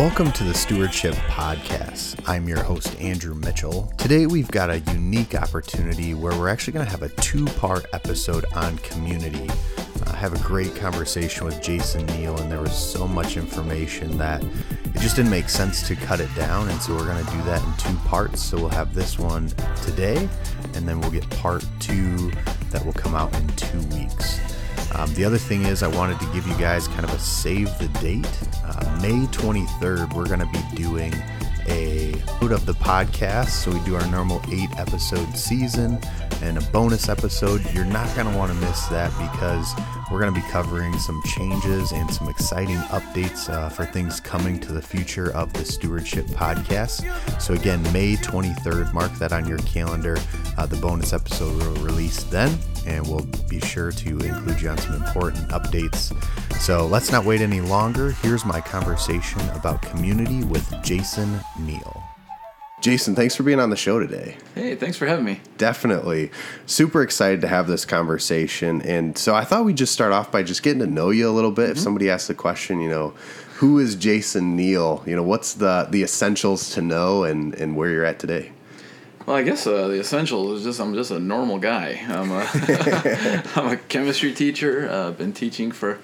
Welcome 0.00 0.32
to 0.32 0.44
the 0.44 0.54
Stewardship 0.54 1.12
Podcast. 1.12 2.26
I'm 2.26 2.48
your 2.48 2.62
host, 2.62 2.98
Andrew 3.02 3.34
Mitchell. 3.34 3.92
Today, 3.98 4.24
we've 4.24 4.50
got 4.50 4.70
a 4.70 4.78
unique 4.78 5.34
opportunity 5.34 6.14
where 6.14 6.32
we're 6.38 6.48
actually 6.48 6.72
going 6.72 6.86
to 6.86 6.90
have 6.90 7.02
a 7.02 7.10
two 7.10 7.44
part 7.44 7.84
episode 7.92 8.46
on 8.54 8.78
community. 8.78 9.46
I 10.06 10.16
have 10.16 10.32
a 10.32 10.38
great 10.38 10.74
conversation 10.74 11.44
with 11.44 11.60
Jason 11.60 12.06
Neil, 12.06 12.34
and 12.38 12.50
there 12.50 12.62
was 12.62 12.74
so 12.74 13.06
much 13.06 13.36
information 13.36 14.16
that 14.16 14.42
it 14.42 15.00
just 15.00 15.16
didn't 15.16 15.30
make 15.30 15.50
sense 15.50 15.86
to 15.88 15.94
cut 15.94 16.18
it 16.18 16.34
down. 16.34 16.70
And 16.70 16.80
so, 16.80 16.96
we're 16.96 17.04
going 17.04 17.22
to 17.22 17.30
do 17.32 17.42
that 17.42 17.62
in 17.62 17.72
two 17.76 17.98
parts. 18.08 18.40
So, 18.40 18.56
we'll 18.56 18.70
have 18.70 18.94
this 18.94 19.18
one 19.18 19.52
today, 19.82 20.30
and 20.72 20.88
then 20.88 20.98
we'll 21.02 21.10
get 21.10 21.28
part 21.28 21.62
two 21.78 22.30
that 22.70 22.82
will 22.86 22.94
come 22.94 23.14
out 23.14 23.36
in 23.38 23.46
two 23.48 23.80
weeks. 23.94 24.39
Um, 24.94 25.12
the 25.14 25.24
other 25.24 25.38
thing 25.38 25.62
is, 25.66 25.82
I 25.82 25.88
wanted 25.88 26.18
to 26.20 26.26
give 26.32 26.46
you 26.46 26.54
guys 26.54 26.88
kind 26.88 27.04
of 27.04 27.12
a 27.12 27.18
save 27.18 27.66
the 27.78 27.88
date. 28.00 28.26
Uh, 28.64 28.98
May 29.00 29.26
23rd, 29.26 30.14
we're 30.14 30.26
going 30.26 30.40
to 30.40 30.46
be 30.46 30.76
doing 30.76 31.14
a 31.68 32.14
of 32.52 32.66
the 32.66 32.72
podcast. 32.72 33.50
So 33.50 33.70
we 33.70 33.78
do 33.80 33.94
our 33.94 34.06
normal 34.06 34.40
eight 34.50 34.70
episode 34.76 35.36
season 35.36 36.00
and 36.42 36.58
a 36.58 36.60
bonus 36.72 37.08
episode. 37.08 37.62
You're 37.72 37.84
not 37.84 38.12
going 38.16 38.30
to 38.30 38.36
want 38.36 38.50
to 38.52 38.58
miss 38.58 38.86
that 38.86 39.10
because 39.18 39.72
we're 40.10 40.20
going 40.20 40.34
to 40.34 40.40
be 40.40 40.46
covering 40.48 40.98
some 40.98 41.22
changes 41.24 41.92
and 41.92 42.12
some 42.12 42.28
exciting 42.28 42.78
updates 42.88 43.48
uh, 43.48 43.68
for 43.68 43.86
things 43.86 44.18
coming 44.18 44.58
to 44.60 44.72
the 44.72 44.82
future 44.82 45.32
of 45.32 45.52
the 45.52 45.64
Stewardship 45.64 46.26
Podcast. 46.26 47.04
So, 47.40 47.54
again, 47.54 47.82
May 47.92 48.16
23rd, 48.16 48.92
mark 48.92 49.12
that 49.14 49.32
on 49.32 49.46
your 49.46 49.58
calendar. 49.58 50.18
Uh, 50.60 50.66
the 50.66 50.76
bonus 50.76 51.14
episode 51.14 51.56
will 51.56 51.82
release 51.82 52.22
then, 52.24 52.54
and 52.84 53.08
we'll 53.08 53.24
be 53.48 53.58
sure 53.60 53.90
to 53.90 54.18
include 54.18 54.60
you 54.60 54.68
on 54.68 54.76
some 54.76 54.92
important 54.92 55.48
updates. 55.48 56.14
So, 56.60 56.86
let's 56.86 57.10
not 57.10 57.24
wait 57.24 57.40
any 57.40 57.62
longer. 57.62 58.10
Here's 58.10 58.44
my 58.44 58.60
conversation 58.60 59.40
about 59.54 59.80
community 59.80 60.44
with 60.44 60.70
Jason 60.82 61.40
Neil. 61.58 62.02
Jason, 62.82 63.14
thanks 63.14 63.34
for 63.34 63.42
being 63.42 63.58
on 63.58 63.70
the 63.70 63.76
show 63.76 64.00
today. 64.00 64.36
Hey, 64.54 64.74
thanks 64.74 64.98
for 64.98 65.06
having 65.06 65.24
me. 65.24 65.40
Definitely. 65.56 66.30
Super 66.66 67.00
excited 67.00 67.40
to 67.40 67.48
have 67.48 67.66
this 67.66 67.86
conversation. 67.86 68.82
And 68.82 69.16
so 69.16 69.34
I 69.34 69.44
thought 69.44 69.64
we'd 69.64 69.78
just 69.78 69.94
start 69.94 70.12
off 70.12 70.30
by 70.30 70.42
just 70.42 70.62
getting 70.62 70.80
to 70.80 70.86
know 70.86 71.08
you 71.08 71.26
a 71.26 71.32
little 71.32 71.52
bit. 71.52 71.62
Mm-hmm. 71.62 71.72
If 71.72 71.78
somebody 71.78 72.10
asks 72.10 72.28
the 72.28 72.34
question, 72.34 72.82
you 72.82 72.90
know, 72.90 73.14
who 73.56 73.78
is 73.78 73.94
Jason 73.94 74.56
Neil? 74.56 75.02
You 75.06 75.16
know, 75.16 75.22
what's 75.22 75.54
the 75.54 75.88
the 75.88 76.02
essentials 76.02 76.68
to 76.74 76.82
know 76.82 77.24
and, 77.24 77.54
and 77.54 77.76
where 77.76 77.88
you're 77.88 78.04
at 78.04 78.18
today? 78.18 78.52
Well, 79.30 79.38
I 79.38 79.44
guess 79.44 79.64
uh, 79.64 79.86
the 79.86 80.00
essentials 80.00 80.58
is 80.58 80.64
just 80.64 80.80
I'm 80.80 80.92
just 80.92 81.12
a 81.12 81.20
normal 81.20 81.60
guy. 81.60 82.04
I'm 82.08 82.32
a, 82.32 83.42
I'm 83.54 83.68
a 83.68 83.76
chemistry 83.76 84.34
teacher. 84.34 84.86
I've 84.86 84.92
uh, 84.92 85.10
been 85.12 85.32
teaching 85.32 85.70
for 85.70 86.00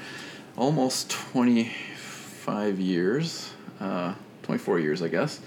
almost 0.57 1.11
25 1.11 2.79
years, 2.79 3.53
uh, 3.81 4.15
24 4.45 4.79
years, 4.79 5.03
I 5.03 5.09
guess. 5.09 5.41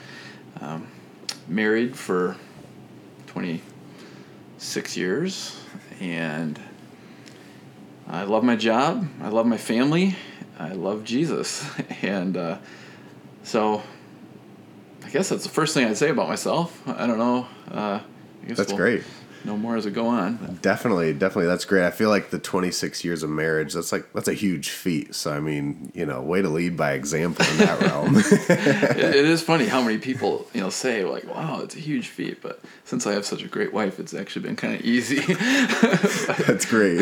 Um, 0.59 0.87
married 1.47 1.95
for 1.95 2.35
26 3.27 4.97
years 4.97 5.57
and 6.01 6.59
I 8.09 8.23
love 8.23 8.43
my 8.43 8.57
job. 8.57 9.07
I 9.21 9.29
love 9.29 9.45
my 9.45 9.57
family. 9.57 10.17
I 10.59 10.73
love 10.73 11.05
Jesus. 11.05 11.65
And 12.01 12.35
uh, 12.35 12.57
so 13.43 13.83
I 15.03 15.09
guess 15.09 15.29
that's 15.29 15.43
the 15.43 15.49
first 15.49 15.73
thing 15.73 15.85
I'd 15.85 15.97
say 15.97 16.09
about 16.09 16.27
myself. 16.27 16.81
I 16.87 17.07
don't 17.07 17.17
know. 17.17 17.47
Uh, 17.71 17.99
that's 18.47 18.69
we'll, 18.69 18.77
great 18.77 19.03
no 19.45 19.57
more 19.57 19.75
as 19.77 19.85
we 19.85 19.91
go 19.91 20.07
on. 20.07 20.59
Definitely, 20.61 21.13
definitely, 21.13 21.47
that's 21.47 21.65
great. 21.65 21.85
I 21.85 21.91
feel 21.91 22.09
like 22.09 22.29
the 22.29 22.39
26 22.39 23.03
years 23.03 23.23
of 23.23 23.29
marriage, 23.29 23.73
that's 23.73 23.91
like 23.91 24.11
that's 24.13 24.27
a 24.27 24.33
huge 24.33 24.69
feat. 24.69 25.15
So 25.15 25.31
I 25.31 25.39
mean, 25.39 25.91
you 25.93 26.05
know, 26.05 26.21
way 26.21 26.41
to 26.41 26.49
lead 26.49 26.75
by 26.75 26.93
example 26.93 27.45
in 27.51 27.57
that 27.57 27.81
realm. 27.81 28.15
it, 28.17 29.15
it 29.15 29.25
is 29.25 29.41
funny 29.41 29.65
how 29.65 29.81
many 29.81 29.97
people 29.97 30.47
you 30.53 30.61
know 30.61 30.69
say 30.69 31.03
like, 31.05 31.23
"Wow, 31.25 31.61
it's 31.61 31.75
a 31.75 31.79
huge 31.79 32.07
feat," 32.07 32.41
but 32.41 32.61
since 32.85 33.07
I 33.07 33.13
have 33.13 33.25
such 33.25 33.43
a 33.43 33.47
great 33.47 33.73
wife, 33.73 33.99
it's 33.99 34.13
actually 34.13 34.43
been 34.43 34.55
kind 34.55 34.75
of 34.75 34.81
easy. 34.81 35.19
that's 36.45 36.65
great. 36.65 36.99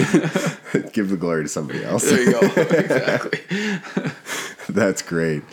Give 0.94 1.10
the 1.10 1.18
glory 1.20 1.44
to 1.44 1.50
somebody 1.50 1.84
else. 1.84 2.10
There 2.10 2.22
you 2.22 2.32
go. 2.32 2.40
Exactly. 2.62 3.40
That's 4.70 5.02
great. 5.02 5.44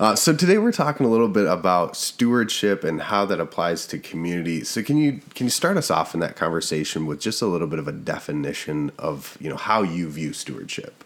Uh, 0.00 0.16
so 0.16 0.34
today 0.34 0.58
we're 0.58 0.72
talking 0.72 1.06
a 1.06 1.08
little 1.08 1.28
bit 1.28 1.46
about 1.46 1.96
stewardship 1.96 2.82
and 2.82 3.02
how 3.02 3.24
that 3.26 3.38
applies 3.38 3.86
to 3.88 3.98
community. 3.98 4.64
So 4.64 4.82
can 4.82 4.96
you 4.96 5.20
can 5.34 5.46
you 5.46 5.50
start 5.50 5.76
us 5.76 5.90
off 5.90 6.12
in 6.14 6.20
that 6.20 6.34
conversation 6.34 7.06
with 7.06 7.20
just 7.20 7.40
a 7.40 7.46
little 7.46 7.68
bit 7.68 7.78
of 7.78 7.86
a 7.86 7.92
definition 7.92 8.90
of 8.98 9.36
you 9.40 9.48
know 9.48 9.56
how 9.56 9.82
you 9.82 10.10
view 10.10 10.32
stewardship? 10.32 11.04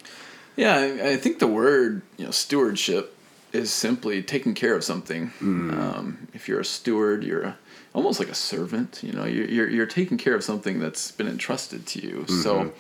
Yeah, 0.57 0.77
I, 0.77 1.11
I 1.11 1.17
think 1.17 1.41
the 1.41 1.47
word 1.47 2.03
you 2.17 2.25
know 2.25 2.31
stewardship 2.31 3.15
is 3.53 3.71
simply 3.71 4.23
taking 4.23 4.55
care 4.55 4.75
of 4.75 4.83
something. 4.83 5.31
Mm. 5.41 5.79
Um, 5.79 6.29
if 6.33 6.49
you're 6.49 6.61
a 6.61 6.65
steward, 6.65 7.23
you're 7.23 7.43
a, 7.43 7.59
almost 7.95 8.19
like 8.19 8.29
a 8.29 8.35
servant. 8.35 9.01
You 9.03 9.13
know, 9.13 9.25
you're, 9.25 9.47
you're, 9.47 9.69
you're 9.71 9.87
taking 9.87 10.19
care 10.19 10.35
of 10.35 10.45
something 10.45 10.79
that's 10.81 11.11
been 11.11 11.29
entrusted 11.29 11.87
to 11.87 12.01
you. 12.01 12.17
Mm-hmm. 12.17 12.43
So 12.43 12.73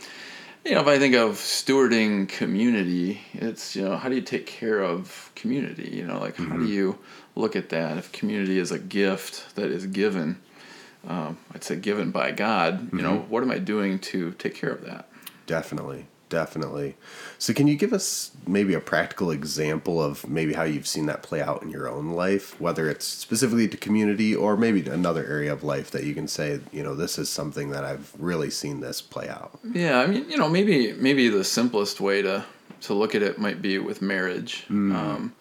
you 0.64 0.74
know, 0.74 0.80
if 0.80 0.86
I 0.86 0.98
think 0.98 1.14
of 1.14 1.34
stewarding 1.34 2.28
community, 2.28 3.22
it's, 3.32 3.76
you 3.76 3.84
know, 3.84 3.96
how 3.96 4.08
do 4.08 4.14
you 4.14 4.22
take 4.22 4.46
care 4.46 4.80
of 4.82 5.30
community? 5.34 5.90
You 5.94 6.06
know, 6.06 6.18
like 6.18 6.34
mm-hmm. 6.34 6.50
how 6.50 6.56
do 6.56 6.62
mm-hmm. 6.62 6.72
you 6.72 6.98
look 7.34 7.56
at 7.56 7.70
that? 7.70 7.96
If 7.96 8.12
community 8.12 8.58
is 8.58 8.70
a 8.70 8.78
gift 8.78 9.54
that 9.56 9.70
is 9.70 9.86
given, 9.86 10.38
um, 11.06 11.38
I'd 11.54 11.64
say 11.64 11.76
given 11.76 12.10
by 12.10 12.32
God, 12.32 12.80
mm-hmm. 12.80 12.96
you 12.96 13.02
know, 13.02 13.18
mm-hmm. 13.18 13.30
what 13.30 13.42
am 13.42 13.50
I 13.50 13.58
doing 13.58 13.98
to 14.00 14.32
take 14.32 14.54
care 14.54 14.70
of 14.70 14.84
that? 14.84 15.08
Definitely. 15.46 16.06
Definitely. 16.28 16.96
So, 17.38 17.54
can 17.54 17.66
you 17.66 17.76
give 17.76 17.92
us 17.92 18.32
maybe 18.46 18.74
a 18.74 18.80
practical 18.80 19.30
example 19.30 20.02
of 20.02 20.28
maybe 20.28 20.52
how 20.52 20.64
you've 20.64 20.86
seen 20.86 21.06
that 21.06 21.22
play 21.22 21.40
out 21.40 21.62
in 21.62 21.70
your 21.70 21.88
own 21.88 22.12
life, 22.12 22.60
whether 22.60 22.88
it's 22.90 23.06
specifically 23.06 23.68
to 23.68 23.76
community 23.76 24.34
or 24.34 24.56
maybe 24.56 24.86
another 24.88 25.24
area 25.24 25.52
of 25.52 25.64
life 25.64 25.90
that 25.92 26.04
you 26.04 26.14
can 26.14 26.28
say, 26.28 26.60
you 26.72 26.82
know, 26.82 26.94
this 26.94 27.18
is 27.18 27.28
something 27.28 27.70
that 27.70 27.84
I've 27.84 28.12
really 28.18 28.50
seen 28.50 28.80
this 28.80 29.00
play 29.00 29.28
out? 29.28 29.58
Yeah, 29.72 30.00
I 30.00 30.06
mean, 30.06 30.28
you 30.28 30.36
know, 30.36 30.48
maybe 30.48 30.92
maybe 30.92 31.28
the 31.28 31.44
simplest 31.44 32.00
way 32.00 32.22
to 32.22 32.44
to 32.82 32.94
look 32.94 33.14
at 33.14 33.22
it 33.22 33.38
might 33.38 33.62
be 33.62 33.78
with 33.78 34.02
marriage. 34.02 34.64
Mm. 34.68 34.94
Um, 34.94 35.34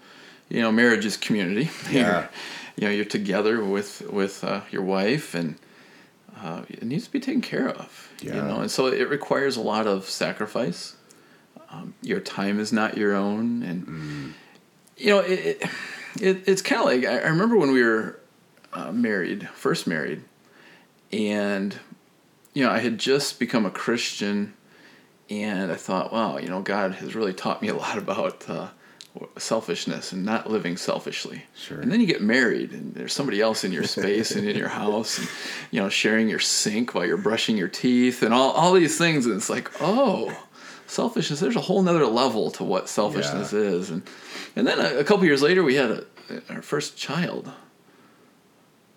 you 0.49 0.61
know, 0.61 0.71
marriage 0.71 1.05
is 1.05 1.17
community. 1.17 1.69
Yeah. 1.91 2.01
You're, 2.01 2.29
you 2.77 2.87
know, 2.87 2.93
you're 2.93 3.05
together 3.05 3.63
with 3.63 4.01
with 4.09 4.43
uh, 4.43 4.61
your 4.71 4.83
wife 4.83 5.33
and 5.33 5.55
uh, 6.41 6.63
it 6.69 6.83
needs 6.83 7.05
to 7.05 7.11
be 7.11 7.19
taken 7.19 7.41
care 7.41 7.69
of. 7.69 8.11
Yeah. 8.21 8.35
You 8.35 8.41
know, 8.41 8.59
and 8.59 8.71
so 8.71 8.87
it 8.87 9.09
requires 9.09 9.57
a 9.57 9.61
lot 9.61 9.87
of 9.87 10.09
sacrifice. 10.09 10.95
Um, 11.69 11.95
your 12.01 12.19
time 12.19 12.59
is 12.59 12.71
not 12.71 12.97
your 12.97 13.13
own, 13.13 13.63
and 13.63 13.87
mm. 13.87 14.33
you 14.95 15.07
know, 15.07 15.19
it, 15.19 15.31
it, 15.31 15.63
it 16.21 16.43
it's 16.47 16.61
kind 16.61 16.81
of 16.81 16.87
like 16.87 17.05
I, 17.05 17.19
I, 17.19 17.27
remember 17.27 17.57
when 17.57 17.71
we 17.71 17.83
were 17.83 18.19
uh, 18.71 18.91
married, 18.91 19.49
first 19.49 19.85
married, 19.85 20.23
and 21.11 21.77
you 22.53 22.63
know, 22.63 22.71
I 22.71 22.79
had 22.79 22.97
just 22.97 23.37
become 23.39 23.65
a 23.65 23.71
Christian, 23.71 24.53
and 25.29 25.71
I 25.71 25.75
thought, 25.75 26.13
wow, 26.13 26.37
you 26.37 26.47
know, 26.47 26.61
God 26.61 26.93
has 26.95 27.15
really 27.15 27.33
taught 27.33 27.61
me 27.61 27.67
a 27.67 27.75
lot 27.75 27.97
about 27.97 28.49
uh, 28.49 28.69
selfishness 29.38 30.11
and 30.11 30.25
not 30.25 30.50
living 30.50 30.78
selfishly. 30.78 31.44
Sure. 31.55 31.79
And 31.79 31.91
then 31.91 32.00
you 32.00 32.07
get 32.07 32.22
married 32.22 32.72
and 32.72 32.94
there's 32.94 33.13
somebody 33.13 33.41
else 33.41 33.63
in 33.63 33.72
your 33.72 33.83
space 33.97 34.31
and 34.31 34.47
in 34.47 34.55
your 34.55 34.69
house 34.69 35.17
and 35.19 35.28
you 35.72 35.81
know 35.81 35.89
sharing 35.89 36.29
your 36.29 36.39
sink 36.39 36.94
while 36.94 37.05
you're 37.05 37.17
brushing 37.17 37.57
your 37.57 37.67
teeth 37.67 38.23
and 38.23 38.33
all 38.33 38.51
all 38.51 38.73
these 38.73 38.97
things 38.97 39.25
and 39.25 39.35
it's 39.35 39.50
like, 39.50 39.69
"Oh, 39.81 40.38
selfishness 40.88 41.39
there's 41.39 41.55
a 41.55 41.61
whole 41.61 41.81
nother 41.81 42.05
level 42.05 42.51
to 42.51 42.63
what 42.63 42.89
selfishness 42.89 43.53
yeah. 43.53 43.59
is." 43.59 43.89
And 43.89 44.03
and 44.55 44.67
then 44.67 44.79
a, 44.79 45.00
a 45.00 45.03
couple 45.03 45.25
years 45.25 45.41
later 45.41 45.63
we 45.63 45.75
had 45.75 45.91
a, 45.91 46.03
our 46.49 46.61
first 46.61 46.97
child. 46.97 47.51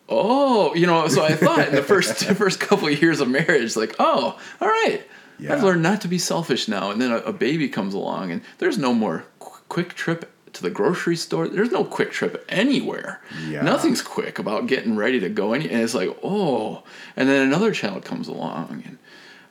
Oh, 0.08 0.74
you 0.74 0.86
know, 0.86 1.06
so 1.06 1.24
I 1.24 1.36
thought 1.36 1.68
in 1.68 1.74
the 1.74 1.84
first 1.84 2.24
first 2.36 2.58
couple 2.58 2.88
of 2.88 3.00
years 3.00 3.20
of 3.20 3.28
marriage 3.28 3.76
like, 3.76 3.94
"Oh, 3.98 4.38
all 4.60 4.68
right. 4.68 5.02
Yeah. 5.38 5.54
I've 5.54 5.62
learned 5.62 5.82
not 5.82 6.00
to 6.02 6.08
be 6.08 6.18
selfish 6.18 6.66
now." 6.66 6.90
And 6.90 7.00
then 7.00 7.12
a, 7.12 7.18
a 7.18 7.32
baby 7.32 7.68
comes 7.68 7.94
along 7.94 8.32
and 8.32 8.42
there's 8.58 8.76
no 8.76 8.92
more 8.92 9.24
quick 9.70 9.94
trip 9.94 10.30
to 10.52 10.62
the 10.62 10.68
grocery 10.68 11.16
store. 11.16 11.48
There's 11.48 11.70
no 11.70 11.84
quick 11.84 12.10
trip 12.10 12.44
anywhere. 12.48 13.22
Yeah. 13.48 13.62
Nothing's 13.62 14.02
quick 14.02 14.38
about 14.38 14.66
getting 14.66 14.96
ready 14.96 15.20
to 15.20 15.30
go. 15.30 15.54
Any, 15.54 15.70
and 15.70 15.80
it's 15.80 15.94
like, 15.94 16.14
oh. 16.22 16.82
And 17.16 17.28
then 17.28 17.46
another 17.46 17.72
child 17.72 18.04
comes 18.04 18.28
along, 18.28 18.82
and 18.84 18.98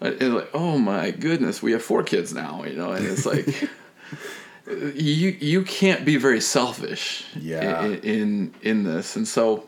it's 0.01 0.23
like, 0.23 0.49
oh 0.53 0.77
my 0.77 1.09
goodness, 1.11 1.63
we 1.63 1.71
have 1.71 1.81
four 1.81 2.03
kids 2.03 2.33
now, 2.33 2.63
you 2.63 2.75
know. 2.75 2.91
And 2.91 3.05
it's 3.05 3.25
like, 3.25 3.69
you 4.67 5.37
you 5.39 5.63
can't 5.63 6.05
be 6.05 6.17
very 6.17 6.41
selfish. 6.41 7.25
Yeah. 7.35 7.83
In, 7.85 7.99
in 8.01 8.53
in 8.61 8.83
this, 8.83 9.15
and 9.15 9.27
so, 9.27 9.67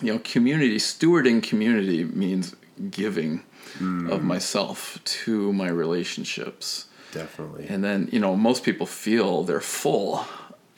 you 0.00 0.12
know, 0.12 0.20
community 0.20 0.78
stewarding 0.78 1.42
community 1.42 2.04
means 2.04 2.56
giving 2.90 3.42
mm. 3.78 4.10
of 4.10 4.22
myself 4.22 4.98
to 5.04 5.52
my 5.52 5.68
relationships 5.68 6.86
Definitely. 7.12 7.66
And 7.68 7.84
then, 7.84 8.08
you 8.10 8.18
know, 8.18 8.34
most 8.36 8.64
people 8.64 8.86
feel 8.86 9.44
they're 9.44 9.60
full. 9.60 10.24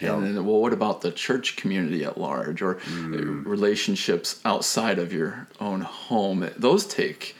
And 0.00 0.36
then, 0.36 0.44
well, 0.44 0.60
what 0.60 0.74
about 0.74 1.00
the 1.00 1.10
church 1.10 1.56
community 1.56 2.04
at 2.04 2.18
large 2.18 2.60
or 2.60 2.74
mm. 2.74 3.46
relationships 3.46 4.38
outside 4.44 4.98
of 4.98 5.14
your 5.14 5.48
own 5.60 5.80
home? 5.80 6.50
Those 6.58 6.84
take 6.84 7.34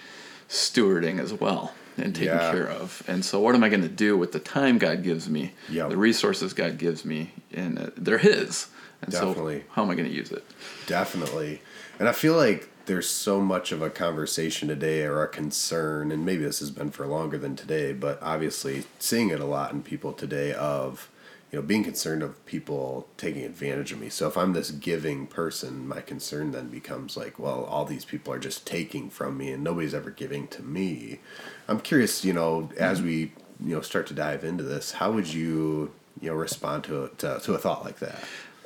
stewarding 0.49 1.21
as 1.21 1.33
well 1.35 1.75
and 1.99 2.15
taken 2.15 2.37
Yeah. 2.39 2.51
care 2.53 2.69
of. 2.69 3.03
And 3.07 3.23
so, 3.25 3.39
what 3.41 3.55
am 3.55 3.63
I 3.65 3.69
going 3.69 3.83
to 3.83 3.89
do 3.89 4.17
with 4.17 4.33
the 4.33 4.39
time 4.39 4.79
God 4.79 5.03
gives 5.03 5.29
me, 5.29 5.53
Yep. 5.69 5.91
the 5.91 5.97
resources 5.99 6.55
God 6.55 6.79
gives 6.79 7.05
me, 7.05 7.33
and 7.53 7.79
uh, 7.79 7.91
they're 7.97 8.19
His. 8.19 8.69
And 9.03 9.13
Definitely. 9.13 9.61
so, 9.61 9.65
how 9.73 9.83
am 9.83 9.91
I 9.91 9.95
going 9.95 10.09
to 10.09 10.15
use 10.15 10.31
it? 10.33 10.45
Definitely. 10.87 11.61
And 11.99 12.09
I 12.09 12.13
feel 12.13 12.35
like 12.37 12.71
there's 12.87 13.09
so 13.09 13.41
much 13.41 13.73
of 13.73 13.83
a 13.83 13.91
conversation 13.91 14.69
today 14.69 15.03
or 15.03 15.23
a 15.23 15.29
concern, 15.29 16.13
and 16.13 16.25
maybe 16.25 16.45
this 16.45 16.61
has 16.61 16.71
been 16.71 16.91
for 16.91 17.07
longer 17.07 17.39
than 17.39 17.57
today, 17.57 17.93
but 17.93 18.23
obviously 18.23 18.85
seeing 18.99 19.31
it 19.31 19.41
a 19.41 19.45
lot 19.45 19.73
in 19.73 19.83
people 19.83 20.13
today 20.13 20.53
of, 20.53 21.11
you 21.51 21.59
know, 21.59 21.65
being 21.65 21.85
concerned 21.85 22.23
of 22.23 22.45
people 22.47 23.09
taking 23.17 23.45
advantage 23.45 23.93
of 23.93 24.01
me. 24.01 24.09
So 24.09 24.27
if 24.27 24.37
I'm 24.37 24.53
this 24.53 24.71
giving 24.71 25.27
person, 25.27 25.87
my 25.87 26.01
concern 26.01 26.53
then 26.53 26.69
becomes 26.69 27.17
like, 27.17 27.39
well, 27.39 27.65
all 27.65 27.85
these 27.85 28.05
people 28.05 28.33
are 28.33 28.39
just 28.39 28.67
taking 28.67 29.09
from 29.09 29.39
me 29.39 29.53
and 29.53 29.63
nobody's 29.63 29.95
ever 29.95 30.11
giving 30.11 30.49
to 30.49 30.63
me. 30.63 31.21
I'm 31.69 31.81
curious, 31.81 32.25
you 32.25 32.33
know, 32.33 32.71
as 32.77 33.01
we, 33.01 33.33
you 33.61 33.77
know, 33.77 33.81
start 33.81 34.07
to 34.09 34.15
dive 34.15 34.45
into 34.45 34.65
this, 34.65 34.93
how 34.93 35.13
would 35.13 35.33
you, 35.33 35.93
you 36.21 36.31
know, 36.31 36.37
respond 36.37 36.85
to 36.85 37.11
to, 37.19 37.41
to 37.41 37.55
a 37.55 37.59
thought 37.59 37.85
like 37.85 38.01
that? 38.01 38.23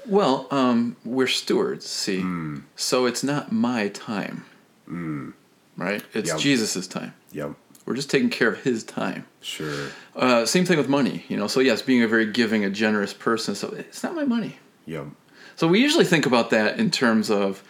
Well, 0.08 0.46
um, 0.50 0.96
we're 1.04 1.26
stewards, 1.26 1.86
see. 1.86 2.20
Hmm. 2.20 2.60
So, 2.76 3.06
it's 3.06 3.22
not 3.22 3.52
my 3.52 3.88
time, 3.88 4.44
right? 5.76 6.02
It's 6.14 6.30
Yep. 6.30 6.38
Jesus' 6.38 6.86
time. 6.86 7.14
Yep. 7.32 7.52
We're 7.84 7.94
just 7.94 8.10
taking 8.10 8.30
care 8.30 8.48
of 8.48 8.62
His 8.62 8.84
time. 8.84 9.26
Sure. 9.40 9.88
Uh, 10.16 10.44
same 10.46 10.64
thing 10.64 10.76
with 10.78 10.88
money, 10.88 11.24
you 11.28 11.36
know. 11.36 11.46
So, 11.46 11.60
yes, 11.60 11.82
being 11.82 12.02
a 12.02 12.08
very 12.08 12.26
giving, 12.30 12.64
a 12.64 12.70
generous 12.70 13.12
person. 13.14 13.54
So, 13.54 13.68
it's 13.68 14.02
not 14.02 14.14
my 14.14 14.24
money. 14.24 14.58
Yep. 14.86 15.06
So 15.56 15.66
we 15.68 15.80
usually 15.80 16.04
think 16.04 16.24
about 16.24 16.50
that 16.50 16.78
in 16.78 16.90
terms 16.90 17.30
of, 17.30 17.62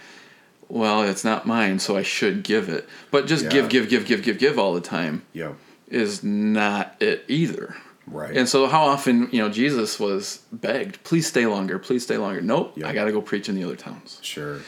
well, 0.69 1.02
it's 1.02 1.25
not 1.25 1.46
mine, 1.46 1.79
so 1.79 1.96
I 1.96 2.02
should 2.02 2.43
give 2.44 2.69
it. 2.69 2.87
But 3.11 3.26
just 3.26 3.44
Yeah. 3.44 3.50
give, 3.50 3.69
give, 3.70 3.88
give, 3.88 4.05
give, 4.06 4.23
give, 4.23 4.38
give 4.38 4.58
all 4.58 4.75
the 4.75 4.81
time 4.82 5.23
Yep. 5.32 5.55
is 5.88 6.23
not 6.23 6.94
it 7.00 7.25
either. 7.29 7.76
Right. 8.10 8.37
And 8.37 8.49
so 8.49 8.66
how 8.66 8.82
often, 8.84 9.28
you 9.32 9.38
know, 9.40 9.49
Jesus 9.49 9.99
was 10.00 10.43
begged, 10.52 11.02
please 11.05 11.26
stay 11.26 11.46
longer, 11.46 11.78
please 11.78 12.02
stay 12.02 12.16
longer. 12.19 12.40
Nope, 12.40 12.72
Yeah. 12.76 12.88
I 12.88 12.93
got 12.93 13.05
to 13.05 13.12
go 13.12 13.20
preach 13.20 13.49
in 13.49 13.55
the 13.55 13.64
other 13.64 13.76
towns. 13.76 14.19
Sure. 14.22 14.58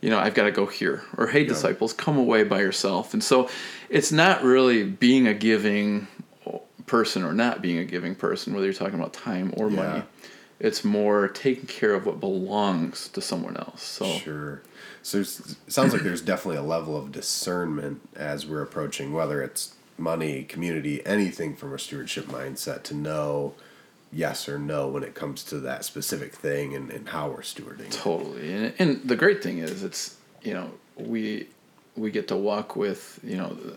You 0.00 0.10
know, 0.10 0.18
I've 0.18 0.34
got 0.34 0.44
to 0.44 0.52
go 0.52 0.66
here. 0.66 1.02
Or 1.16 1.26
hey, 1.26 1.44
disciples, 1.44 1.92
come 1.92 2.16
away 2.18 2.44
by 2.44 2.60
yourself. 2.60 3.12
And 3.14 3.22
so 3.24 3.48
it's 3.88 4.12
not 4.12 4.42
really 4.42 4.84
being 4.84 5.26
a 5.26 5.34
giving 5.34 6.06
person 6.86 7.24
or 7.24 7.32
not 7.32 7.62
being 7.62 7.78
a 7.78 7.84
giving 7.84 8.14
person, 8.14 8.54
whether 8.54 8.66
you're 8.66 8.74
talking 8.74 8.98
about 8.98 9.12
time 9.12 9.52
or 9.56 9.68
Yeah. 9.70 9.76
money. 9.76 10.02
It's 10.58 10.84
more 10.84 11.28
taking 11.28 11.66
care 11.66 11.92
of 11.94 12.06
what 12.06 12.18
belongs 12.20 13.08
to 13.08 13.20
someone 13.20 13.56
else. 13.56 13.82
So 13.82 14.06
Sure. 14.06 14.62
So 15.02 15.18
it 15.18 15.26
sounds 15.68 15.92
like 15.92 16.02
there's 16.02 16.22
definitely 16.22 16.56
a 16.58 16.62
level 16.62 16.96
of 16.96 17.12
discernment 17.12 18.00
as 18.16 18.46
we're 18.46 18.62
approaching 18.62 19.12
whether 19.12 19.42
it's 19.42 19.74
money, 19.98 20.44
community, 20.44 21.04
anything 21.06 21.56
from 21.56 21.72
a 21.72 21.78
stewardship 21.78 22.26
mindset 22.26 22.82
to 22.84 22.94
know 22.94 23.54
yes 24.12 24.48
or 24.48 24.58
no 24.58 24.88
when 24.88 25.02
it 25.02 25.14
comes 25.14 25.44
to 25.44 25.58
that 25.60 25.84
specific 25.84 26.34
thing 26.34 26.74
and, 26.74 26.90
and 26.90 27.08
how 27.08 27.28
we're 27.28 27.42
stewarding. 27.42 27.90
Totally, 27.90 28.52
and 28.52 28.74
and 28.78 29.02
the 29.02 29.16
great 29.16 29.42
thing 29.42 29.58
is, 29.58 29.82
it's 29.82 30.16
you 30.42 30.54
know 30.54 30.70
we 30.96 31.48
we 31.96 32.10
get 32.10 32.28
to 32.28 32.36
walk 32.36 32.76
with 32.76 33.18
you 33.22 33.36
know 33.36 33.48
the, 33.48 33.76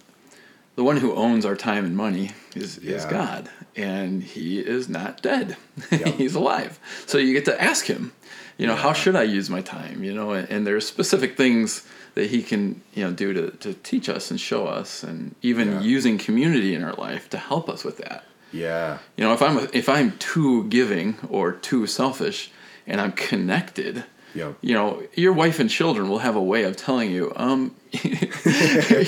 the 0.75 0.83
one 0.83 0.97
who 0.97 1.13
owns 1.15 1.45
our 1.45 1.55
time 1.55 1.85
and 1.85 1.95
money 1.95 2.31
is 2.55 2.77
is 2.79 3.05
God, 3.05 3.49
and 3.75 4.23
He 4.23 4.59
is 4.59 4.89
not 4.89 5.21
dead; 5.21 5.57
Yep. 5.91 6.15
He's 6.15 6.35
alive. 6.35 6.79
So 7.05 7.17
you 7.17 7.33
get 7.33 7.45
to 7.45 7.61
ask 7.61 7.85
Him, 7.85 8.13
you 8.57 8.67
know, 8.67 8.75
how 8.75 8.93
should 8.93 9.15
I 9.15 9.23
use 9.23 9.49
my 9.49 9.61
time? 9.61 10.03
You 10.03 10.13
know, 10.13 10.31
and, 10.31 10.49
and 10.49 10.67
there's 10.67 10.85
specific 10.85 11.37
things 11.37 11.87
that 12.19 12.29
He 12.29 12.41
can 12.43 12.81
you 12.93 13.03
know 13.05 13.11
do 13.11 13.33
to 13.33 13.51
to 13.57 13.73
teach 13.73 14.07
us 14.09 14.29
and 14.31 14.39
show 14.39 14.65
us, 14.67 15.03
and 15.03 15.35
even 15.41 15.71
Yeah. 15.71 15.81
using 15.81 16.17
community 16.17 16.75
in 16.75 16.83
our 16.83 16.93
life 17.07 17.29
to 17.29 17.37
help 17.37 17.69
us 17.69 17.83
with 17.83 17.97
that. 17.97 18.23
Yeah. 18.51 18.97
You 19.15 19.23
know, 19.23 19.33
if 19.33 19.41
I'm 19.41 19.67
if 19.73 19.87
I'm 19.87 20.11
too 20.17 20.65
giving 20.69 21.15
or 21.29 21.51
too 21.53 21.87
selfish, 21.87 22.51
and 22.87 22.99
I'm 23.01 23.13
connected, 23.13 24.03
Yep. 24.35 24.55
you 24.61 24.73
know, 24.73 25.01
your 25.15 25.33
wife 25.33 25.59
and 25.59 25.69
children 25.69 26.09
will 26.09 26.19
have 26.19 26.35
a 26.35 26.41
way 26.53 26.63
of 26.63 26.75
telling 26.75 27.09
you, 27.11 27.31
um, 27.35 27.73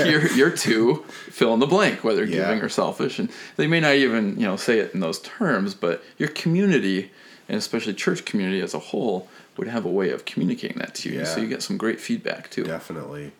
you're 0.10 0.28
you're 0.34 0.50
too 0.52 1.04
fill 1.30 1.54
in 1.54 1.60
the 1.60 1.68
blank, 1.68 2.04
whether 2.04 2.24
Yeah. 2.24 2.38
giving 2.48 2.62
or 2.64 2.69
selfish, 2.69 3.19
and 3.19 3.30
they 3.57 3.68
may 3.68 3.80
not 3.80 3.96
even 3.96 4.40
you 4.40 4.46
know 4.48 4.56
say 4.57 4.80
it 4.80 4.94
in 4.94 5.00
those 5.00 5.19
terms, 5.19 5.74
but 5.74 6.04
your 6.18 6.30
community 6.30 7.12
and 7.50 7.57
especially 7.57 7.94
church 7.94 8.24
community 8.25 8.62
as 8.62 8.74
a 8.74 8.80
whole 8.80 9.28
would 9.62 9.68
have 9.68 9.86
a 9.86 9.92
way 9.92 10.10
of 10.10 10.25
communicating 10.25 10.80
that 10.80 10.96
to 10.96 11.08
you, 11.12 11.24
so 11.24 11.40
you 11.40 11.48
get 11.48 11.62
some 11.62 11.78
great 11.78 12.02
feedback 12.02 12.50
too. 12.50 12.63
Definitely. 12.63 13.31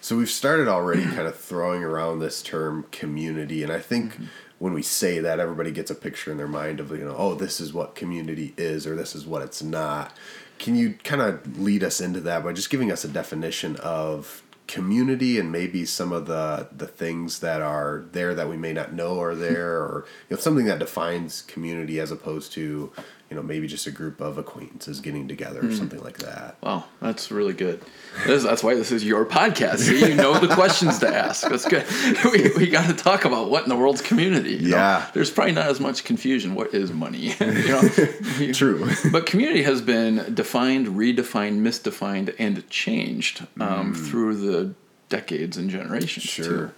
So 0.00 0.16
we've 0.16 0.28
started 0.28 0.66
already 0.66 1.04
kind 1.04 1.28
of 1.28 1.36
throwing 1.36 1.84
around 1.84 2.18
this 2.18 2.42
term 2.42 2.86
community, 2.90 3.62
and 3.62 3.72
I 3.72 3.78
think 3.78 4.14
Mm-hmm. 4.14 4.24
when 4.58 4.72
we 4.72 4.82
say 4.82 5.20
that, 5.20 5.38
everybody 5.38 5.70
gets 5.70 5.88
a 5.88 5.94
picture 5.94 6.32
in 6.32 6.36
their 6.36 6.48
mind 6.48 6.80
of 6.80 6.90
you 6.90 7.04
know, 7.04 7.14
oh, 7.16 7.34
this 7.36 7.60
is 7.60 7.72
what 7.72 7.94
community 7.94 8.54
is, 8.56 8.88
or 8.88 8.96
this 8.96 9.14
is 9.14 9.24
what 9.24 9.40
it's 9.42 9.62
not. 9.62 10.16
Can 10.58 10.74
you 10.74 10.94
kind 11.04 11.22
of 11.22 11.60
lead 11.60 11.84
us 11.84 12.00
into 12.00 12.20
that 12.22 12.42
by 12.42 12.52
just 12.52 12.70
giving 12.70 12.90
us 12.90 13.04
a 13.04 13.08
definition 13.08 13.76
of 13.76 14.42
community 14.66 15.38
and 15.38 15.50
maybe 15.52 15.84
some 15.86 16.12
of 16.12 16.26
the 16.26 16.68
the 16.76 16.88
things 16.88 17.38
that 17.38 17.62
are 17.62 18.04
there 18.12 18.34
that 18.34 18.48
we 18.48 18.56
may 18.56 18.72
not 18.72 18.92
know 18.92 19.20
are 19.22 19.36
there, 19.36 19.76
or 19.76 20.06
you 20.28 20.34
know, 20.34 20.40
something 20.40 20.64
that 20.64 20.80
defines 20.80 21.42
community 21.42 22.00
as 22.00 22.10
opposed 22.10 22.50
to 22.52 22.90
you 23.30 23.36
know 23.36 23.42
maybe 23.42 23.66
just 23.66 23.86
a 23.86 23.90
group 23.90 24.20
of 24.20 24.38
acquaintances 24.38 25.00
getting 25.00 25.28
together 25.28 25.62
Mm. 25.62 25.70
or 25.70 25.74
something 25.74 26.02
like 26.02 26.18
that. 26.18 26.56
Wow, 26.62 26.84
that's 27.00 27.30
really 27.30 27.52
good. 27.52 27.80
This, 28.26 28.42
that's 28.42 28.62
why 28.62 28.74
this 28.74 28.90
is 28.90 29.04
your 29.04 29.26
podcast. 29.26 29.78
So 29.80 29.92
you 29.92 30.14
know 30.14 30.38
the 30.38 30.54
questions 30.54 30.98
to 31.00 31.08
ask. 31.08 31.46
That's 31.48 31.66
good. 31.68 31.84
We, 32.32 32.50
we 32.56 32.66
got 32.70 32.86
to 32.88 32.94
talk 32.94 33.24
about 33.24 33.50
what 33.50 33.62
in 33.64 33.68
the 33.68 33.76
world's 33.76 34.02
community. 34.02 34.52
you 34.56 34.70
know? 34.70 34.76
Yeah. 34.76 35.06
There's 35.14 35.30
probably 35.30 35.52
not 35.52 35.66
as 35.66 35.78
much 35.80 36.04
confusion. 36.04 36.54
What 36.54 36.74
is 36.74 36.90
money? 36.92 37.34
you 37.40 37.68
know. 37.68 38.52
True. 38.52 38.88
But 39.12 39.26
community 39.26 39.62
has 39.62 39.80
been 39.80 40.34
defined, 40.34 40.88
redefined, 40.88 41.60
misdefined, 41.60 42.34
and 42.38 42.68
changed 42.70 43.46
um, 43.60 43.94
through 43.94 44.36
the 44.36 44.74
decades 45.08 45.56
and 45.56 45.70
generations. 45.70 46.24
Sure. 46.24 46.44
Too. 46.44 46.70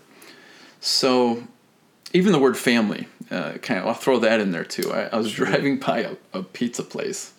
So, 0.80 1.44
even 2.12 2.32
the 2.32 2.38
word 2.38 2.56
family, 2.56 3.08
uh, 3.30 3.52
kind 3.62 3.80
of, 3.80 3.86
I'll 3.86 3.94
throw 3.94 4.18
that 4.20 4.40
in 4.40 4.50
there 4.50 4.64
too. 4.64 4.92
I, 4.92 5.04
I 5.04 5.16
was 5.16 5.32
driving 5.32 5.78
by 5.78 6.00
a, 6.00 6.16
a 6.32 6.42
pizza 6.42 6.82
place 6.82 7.32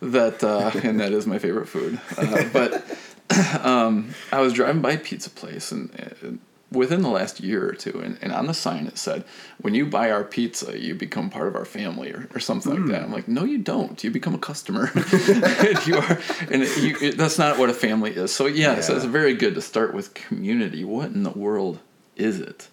that, 0.00 0.42
uh, 0.42 0.70
and 0.82 1.00
that 1.00 1.12
is 1.12 1.26
my 1.26 1.38
favorite 1.38 1.68
food. 1.68 2.00
Uh, 2.16 2.44
but 2.52 2.84
um, 3.64 4.14
I 4.32 4.40
was 4.40 4.52
driving 4.52 4.82
by 4.82 4.92
a 4.92 4.98
pizza 4.98 5.30
place, 5.30 5.70
and, 5.72 5.90
and 6.22 6.40
within 6.70 7.02
the 7.02 7.08
last 7.08 7.40
year 7.40 7.68
or 7.68 7.72
two, 7.72 8.00
and, 8.00 8.18
and 8.20 8.32
on 8.32 8.46
the 8.46 8.54
sign 8.54 8.86
it 8.86 8.98
said, 8.98 9.24
"When 9.60 9.74
you 9.74 9.86
buy 9.86 10.10
our 10.10 10.24
pizza, 10.24 10.78
you 10.78 10.94
become 10.94 11.30
part 11.30 11.48
of 11.48 11.56
our 11.56 11.64
family," 11.64 12.10
or, 12.10 12.28
or 12.34 12.40
something 12.40 12.72
like 12.72 12.90
that. 12.92 13.02
I'm 13.02 13.12
like, 13.12 13.28
"No, 13.28 13.44
you 13.44 13.58
don't. 13.58 14.02
You 14.02 14.10
become 14.10 14.34
a 14.34 14.38
customer. 14.38 14.90
and 14.94 15.86
you 15.86 15.96
are, 15.96 16.18
and 16.50 16.62
it, 16.62 16.82
you, 16.82 16.96
it, 17.08 17.18
that's 17.18 17.38
not 17.38 17.58
what 17.58 17.70
a 17.70 17.74
family 17.74 18.12
is." 18.12 18.32
So 18.32 18.46
yeah, 18.46 18.80
so 18.80 18.96
it's 18.96 19.04
very 19.04 19.34
good 19.34 19.54
to 19.54 19.60
start 19.60 19.94
with 19.94 20.14
community. 20.14 20.84
What 20.84 21.06
in 21.06 21.22
the 21.22 21.30
world 21.30 21.80
is 22.16 22.40
it? 22.40 22.68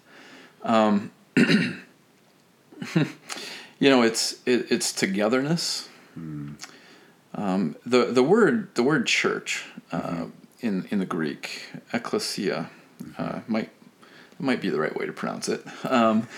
Um, 0.62 1.10
you 3.78 3.90
know, 3.90 4.02
it's 4.02 4.40
it, 4.46 4.70
it's 4.70 4.92
togetherness. 4.92 5.88
Um, 7.34 7.76
the 7.84 8.06
the 8.06 8.22
word 8.22 8.74
the 8.74 8.82
word 8.82 9.06
church 9.06 9.64
uh, 9.92 10.26
in 10.60 10.86
in 10.90 10.98
the 10.98 11.06
Greek 11.06 11.66
ecclesia 11.92 12.70
uh, 13.18 13.40
might 13.46 13.70
might 14.38 14.60
be 14.60 14.70
the 14.70 14.80
right 14.80 14.96
way 14.96 15.06
to 15.06 15.12
pronounce 15.12 15.48
it. 15.48 15.64
Um, 15.84 16.28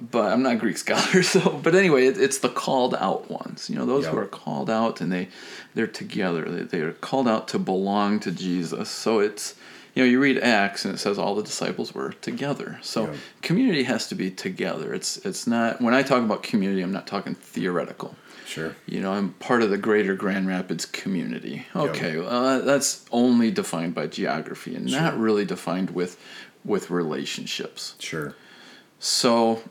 but 0.00 0.32
I'm 0.32 0.42
not 0.42 0.54
a 0.54 0.56
Greek 0.56 0.76
scholar, 0.84 1.22
so 1.22 1.60
but 1.62 1.74
anyway, 1.74 2.06
it, 2.06 2.18
it's 2.18 2.38
the 2.38 2.48
called 2.48 2.94
out 2.96 3.30
ones. 3.30 3.70
You 3.70 3.76
know, 3.76 3.86
those 3.86 4.06
who 4.06 4.16
are 4.16 4.26
called 4.26 4.68
out 4.68 5.00
and 5.00 5.12
they 5.12 5.28
they're 5.74 5.86
together. 5.86 6.44
They 6.44 6.62
they 6.62 6.80
are 6.80 6.92
called 6.92 7.28
out 7.28 7.48
to 7.48 7.58
belong 7.58 8.20
to 8.20 8.32
Jesus. 8.32 8.88
So 8.88 9.20
it's 9.20 9.54
you 9.94 10.02
know 10.02 10.08
you 10.08 10.20
read 10.20 10.38
Acts 10.38 10.84
and 10.84 10.94
it 10.94 10.98
says 10.98 11.18
all 11.18 11.34
the 11.34 11.42
disciples 11.42 11.94
were 11.94 12.12
together. 12.20 12.78
So 12.82 13.06
Yep. 13.06 13.16
community 13.42 13.82
has 13.84 14.08
to 14.08 14.14
be 14.14 14.30
together. 14.30 14.94
It's 14.94 15.16
it's 15.18 15.46
not 15.46 15.80
when 15.80 15.94
I 15.94 16.02
talk 16.02 16.22
about 16.22 16.42
community, 16.42 16.82
I'm 16.82 16.92
not 16.92 17.06
talking 17.06 17.34
theoretical. 17.34 18.16
Sure. 18.46 18.74
You 18.86 19.00
know, 19.00 19.12
I'm 19.12 19.34
part 19.34 19.62
of 19.62 19.68
the 19.68 19.76
greater 19.76 20.14
Grand 20.14 20.48
Rapids 20.48 20.86
community. 20.86 21.66
Okay, 21.76 22.18
well, 22.18 22.62
that's 22.62 23.04
only 23.12 23.50
defined 23.50 23.94
by 23.94 24.06
geography 24.06 24.74
and 24.74 24.86
not 24.86 25.18
really 25.18 25.44
defined 25.44 25.90
with 25.90 26.18
with 26.64 26.90
relationships. 26.90 27.94
Sure. 27.98 28.34
So, 28.98 29.62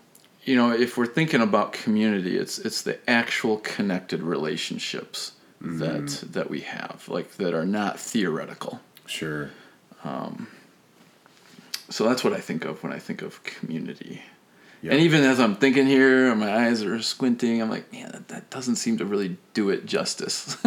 you 0.44 0.56
know, 0.56 0.72
if 0.72 0.96
we're 0.96 1.08
thinking 1.08 1.42
about 1.42 1.74
community, 1.74 2.38
it's 2.38 2.60
it's 2.60 2.84
the 2.84 2.98
actual 3.10 3.58
connected 3.58 4.22
relationships 4.22 5.34
that 5.60 6.04
mm. 6.04 6.32
that 6.34 6.50
we 6.50 6.62
have, 6.62 7.06
like 7.08 7.36
that 7.38 7.54
are 7.54 7.66
not 7.66 8.00
theoretical. 8.00 8.80
Sure. 9.06 9.50
So 11.90 12.04
that's 12.08 12.24
what 12.24 12.34
I 12.34 12.40
think 12.40 12.66
of 12.66 12.84
when 12.84 12.92
I 12.92 13.00
think 13.00 13.22
of 13.22 13.44
community. 13.44 14.22
Yeah. 14.82 14.92
And 14.92 15.02
even 15.02 15.24
as 15.24 15.40
I'm 15.40 15.56
thinking 15.56 15.88
here, 15.88 16.36
my 16.36 16.68
eyes 16.68 16.84
are 16.84 17.02
squinting. 17.02 17.62
I'm 17.62 17.70
like, 17.70 17.92
man, 17.92 18.12
that, 18.12 18.28
that 18.28 18.50
doesn't 18.50 18.76
seem 18.76 18.98
to 19.00 19.06
really 19.06 19.38
do 19.54 19.70
it 19.70 19.86
justice. 19.86 20.58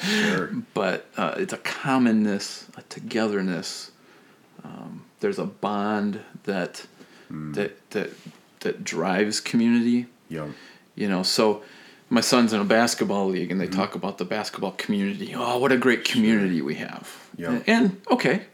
Sure. 0.00 0.50
but 0.74 1.06
uh, 1.16 1.34
it's 1.36 1.52
a 1.52 1.58
commonness, 1.58 2.66
a 2.76 2.82
togetherness, 2.88 3.90
um, 4.64 5.04
there's 5.20 5.38
a 5.38 5.44
bond 5.44 6.20
that 6.44 6.86
that 7.30 7.90
that 7.90 8.10
that 8.60 8.84
drives 8.84 9.40
community. 9.40 10.06
Yeah. 10.28 10.48
You 10.94 11.08
know, 11.08 11.22
so 11.22 11.62
my 12.10 12.20
son's 12.20 12.52
in 12.52 12.60
a 12.60 12.64
basketball 12.64 13.28
league 13.28 13.50
and 13.50 13.60
they 13.60 13.66
talk 13.66 13.94
about 13.94 14.18
the 14.18 14.24
basketball 14.24 14.72
community. 14.72 15.34
Oh, 15.34 15.58
what 15.58 15.72
a 15.72 15.76
great 15.76 16.04
community 16.04 16.62
we 16.62 16.76
have. 16.76 17.28
Yeah. 17.36 17.50
And, 17.50 17.68
and 17.68 18.00
okay, 18.10 18.46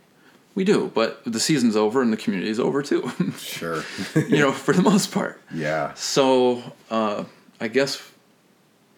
we 0.54 0.64
do, 0.64 0.90
but 0.94 1.22
the 1.24 1.40
season's 1.40 1.76
over 1.76 2.00
and 2.02 2.12
the 2.12 2.16
community 2.16 2.50
is 2.50 2.60
over 2.60 2.82
too. 2.82 3.10
Sure. 3.38 3.84
you 4.14 4.38
know, 4.38 4.52
for 4.52 4.72
the 4.72 4.82
most 4.82 5.12
part. 5.12 5.40
yeah. 5.52 5.92
So 5.94 6.62
uh, 6.90 7.24
I 7.60 7.68
guess, 7.68 8.00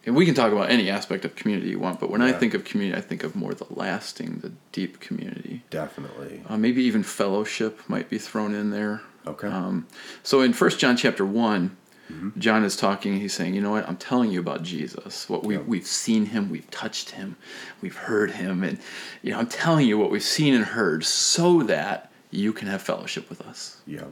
and 0.05 0.15
we 0.15 0.25
can 0.25 0.35
talk 0.35 0.51
about 0.51 0.69
any 0.69 0.89
aspect 0.89 1.25
of 1.25 1.35
community 1.35 1.69
you 1.69 1.79
want, 1.79 1.99
but 1.99 2.09
when 2.09 2.21
I 2.21 2.31
think 2.31 2.53
of 2.53 2.63
community, 2.63 2.97
I 2.97 3.01
think 3.01 3.23
of 3.23 3.35
more 3.35 3.53
the 3.53 3.65
lasting, 3.69 4.39
the 4.39 4.51
deep 4.71 4.99
community. 4.99 5.63
Definitely. 5.69 6.43
Uh, 6.47 6.57
maybe 6.57 6.83
even 6.83 7.03
fellowship 7.03 7.81
might 7.89 8.09
be 8.09 8.17
thrown 8.17 8.53
in 8.53 8.69
there. 8.71 9.01
Okay. 9.25 9.47
Um, 9.47 9.87
so 10.23 10.41
in 10.41 10.53
First 10.53 10.79
John 10.79 10.95
chapter 10.95 11.25
one, 11.25 11.75
Mm-hmm. 12.11 12.39
John 12.39 12.63
is 12.63 12.75
talking. 12.75 13.19
He's 13.19 13.33
saying, 13.33 13.53
"You 13.53 13.61
know 13.61 13.71
what? 13.71 13.87
I'm 13.87 13.97
telling 13.97 14.31
you 14.31 14.39
about 14.39 14.63
Jesus. 14.63 15.27
What 15.29 15.43
we 15.43 15.55
Yeah. 15.55 15.61
we've 15.61 15.85
seen 15.85 16.27
him, 16.27 16.49
we've 16.49 16.69
touched 16.71 17.11
him, 17.11 17.35
we've 17.81 17.95
heard 17.95 18.31
him, 18.31 18.63
and 18.63 18.79
you 19.21 19.31
know, 19.31 19.39
I'm 19.39 19.47
telling 19.47 19.87
you 19.87 19.97
what 19.97 20.09
we've 20.11 20.23
seen 20.23 20.53
and 20.53 20.63
heard, 20.65 21.03
so 21.03 21.63
that 21.63 22.11
you 22.31 22.53
can 22.53 22.67
have 22.67 22.81
fellowship 22.81 23.29
with 23.29 23.41
us, 23.41 23.81
yeah. 23.85 24.03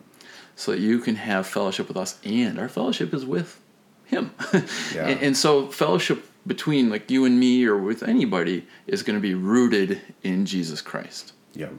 so 0.55 0.71
that 0.71 0.79
you 0.79 0.99
can 0.99 1.15
have 1.15 1.47
fellowship 1.47 1.87
with 1.87 1.97
us, 1.97 2.19
and 2.23 2.59
our 2.59 2.69
fellowship 2.69 3.13
is 3.13 3.25
with 3.25 3.59
him. 4.05 4.31
Yeah. 4.93 5.07
and, 5.07 5.19
and 5.21 5.37
so 5.37 5.67
fellowship 5.67 6.25
between 6.47 6.89
like 6.89 7.09
you 7.09 7.25
and 7.25 7.39
me 7.39 7.65
or 7.65 7.77
with 7.77 8.03
anybody 8.03 8.67
is 8.87 9.03
going 9.03 9.17
to 9.17 9.21
be 9.21 9.33
rooted 9.33 9.99
in 10.23 10.45
Jesus 10.45 10.81
Christ. 10.81 11.33
Yeah. 11.53 11.69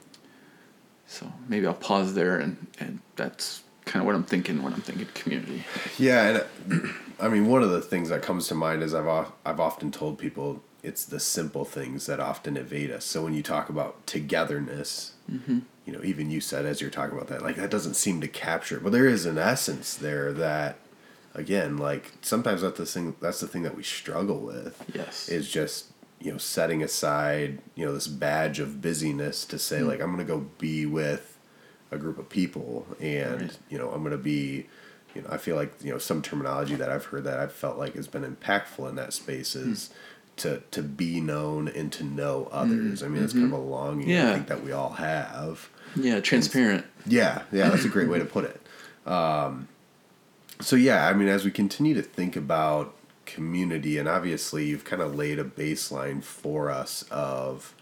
So 1.06 1.32
maybe 1.49 1.66
I'll 1.66 1.75
pause 1.75 2.14
there, 2.14 2.38
and, 2.38 2.66
and 2.80 3.00
that's 3.16 3.62
kind 3.86 4.02
of 4.02 4.06
what 4.06 4.14
I'm 4.14 4.24
thinking 4.24 4.62
when 4.62 4.74
I'm 4.74 4.82
thinking 4.82 5.06
community. 5.14 5.64
Yeah, 5.96 6.44
and 6.68 6.90
I 7.20 7.28
mean, 7.28 7.46
one 7.46 7.62
of 7.62 7.70
the 7.70 7.80
things 7.80 8.10
that 8.10 8.20
comes 8.20 8.48
to 8.48 8.54
mind 8.54 8.82
is 8.82 8.92
I've 8.92 9.06
of- 9.06 9.32
I've 9.44 9.60
often 9.60 9.90
told 9.90 10.18
people 10.18 10.62
it's 10.82 11.04
the 11.04 11.18
simple 11.18 11.64
things 11.64 12.06
that 12.06 12.20
often 12.20 12.56
evade 12.56 12.90
us. 12.90 13.04
So 13.04 13.24
when 13.24 13.32
you 13.32 13.42
talk 13.42 13.68
about 13.68 14.06
togetherness, 14.06 15.14
mm-hmm. 15.30 15.60
you 15.84 15.92
know, 15.92 16.00
even 16.04 16.30
you 16.30 16.40
said 16.40 16.66
as 16.66 16.80
you're 16.80 16.90
talking 16.90 17.16
about 17.16 17.28
that, 17.28 17.42
like 17.42 17.56
that 17.56 17.70
doesn't 17.70 17.94
seem 17.94 18.20
to 18.20 18.28
capture, 18.28 18.78
but 18.78 18.92
there 18.92 19.08
is 19.08 19.24
an 19.24 19.38
essence 19.38 19.94
there 19.94 20.32
that, 20.34 20.78
again, 21.34 21.78
like 21.78 22.12
sometimes 22.20 22.62
that's 22.62 22.78
the 22.78 22.86
thing. 22.86 23.16
That's 23.20 23.40
the 23.40 23.48
thing 23.48 23.62
that 23.62 23.76
we 23.76 23.82
struggle 23.82 24.40
with. 24.40 24.84
Yes. 24.92 25.28
is 25.28 25.50
just 25.50 25.92
you 26.18 26.32
know 26.32 26.38
setting 26.38 26.82
aside 26.82 27.58
you 27.74 27.84
know 27.84 27.92
this 27.92 28.06
badge 28.06 28.58
of 28.58 28.80
busyness 28.80 29.44
to 29.44 29.58
say 29.58 29.80
mm. 29.80 29.86
like 29.86 30.00
I'm 30.00 30.10
gonna 30.10 30.24
go 30.24 30.46
be 30.58 30.86
with 30.86 31.35
a 31.90 31.98
group 31.98 32.18
of 32.18 32.28
people 32.28 32.86
and 33.00 33.42
Right. 33.42 33.58
you 33.68 33.78
know 33.78 33.90
I'm 33.90 34.02
gonna 34.02 34.16
be 34.16 34.66
you 35.14 35.22
know 35.22 35.28
I 35.30 35.38
feel 35.38 35.56
like 35.56 35.72
you 35.82 35.92
know 35.92 35.98
some 35.98 36.20
terminology 36.22 36.74
that 36.74 36.90
I've 36.90 37.04
heard 37.06 37.24
that 37.24 37.38
I've 37.38 37.52
felt 37.52 37.78
like 37.78 37.94
has 37.94 38.08
been 38.08 38.22
impactful 38.24 38.88
in 38.88 38.96
that 38.96 39.12
space 39.12 39.54
is 39.56 39.90
to 40.38 40.62
to 40.72 40.82
be 40.82 41.20
known 41.20 41.68
and 41.68 41.92
to 41.92 42.04
know 42.04 42.48
others. 42.52 43.02
I 43.02 43.08
mean 43.08 43.22
it's 43.22 43.32
kind 43.32 43.46
of 43.46 43.52
a 43.52 43.56
longing 43.58 44.14
I 44.16 44.34
think 44.34 44.48
that 44.48 44.62
we 44.64 44.72
all 44.72 44.90
have. 44.94 45.68
Yeah, 45.94 46.20
transparent. 46.20 46.84
Yeah, 47.06 47.42
yeah, 47.52 47.70
that's 47.70 47.84
a 47.84 47.88
great 47.88 48.08
way 48.08 48.18
to 48.18 48.24
put 48.26 48.44
it. 48.44 48.60
Um, 49.10 49.68
so 50.60 50.74
yeah, 50.76 51.06
I 51.08 51.12
mean, 51.14 51.28
as 51.28 51.44
we 51.44 51.50
continue 51.50 51.94
to 51.94 52.02
think 52.02 52.34
about 52.36 52.94
community, 53.24 53.96
and 53.98 54.08
obviously 54.08 54.66
you've 54.66 54.84
kind 54.84 55.00
of 55.00 55.14
laid 55.14 55.38
a 55.38 55.44
baseline 55.44 56.22
for 56.22 56.70
us 56.70 57.04
of 57.10 57.74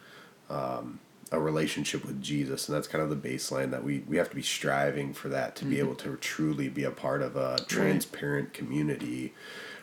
um, 0.50 1.00
a 1.32 1.40
relationship 1.40 2.04
with 2.04 2.22
Jesus, 2.22 2.68
and 2.68 2.76
that's 2.76 2.88
kind 2.88 3.02
of 3.02 3.10
the 3.10 3.28
baseline 3.28 3.70
that 3.70 3.84
we 3.84 4.04
we 4.06 4.16
have 4.16 4.30
to 4.30 4.36
be 4.36 4.42
striving 4.42 5.12
for 5.12 5.28
that 5.28 5.56
to 5.56 5.64
be 5.64 5.78
able 5.78 5.94
to 5.96 6.16
truly 6.16 6.68
be 6.68 6.84
a 6.84 6.90
part 6.90 7.22
of 7.22 7.36
a 7.36 7.58
transparent 7.66 8.52
community. 8.52 9.34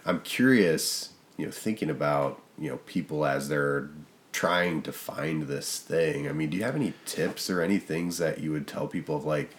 I'm 0.05 0.21
curious, 0.21 1.09
you 1.37 1.45
know, 1.45 1.51
thinking 1.51 1.89
about 1.89 2.41
you 2.57 2.69
know 2.69 2.77
people 2.85 3.25
as 3.25 3.49
they're 3.49 3.89
trying 4.31 4.81
to 4.83 4.91
find 4.91 5.43
this 5.43 5.79
thing. 5.79 6.27
I 6.27 6.31
mean, 6.31 6.49
do 6.49 6.57
you 6.57 6.63
have 6.63 6.75
any 6.75 6.93
tips 7.05 7.49
or 7.49 7.61
any 7.61 7.79
things 7.79 8.17
that 8.17 8.39
you 8.39 8.51
would 8.51 8.67
tell 8.67 8.87
people 8.87 9.15
of 9.17 9.25
like 9.25 9.51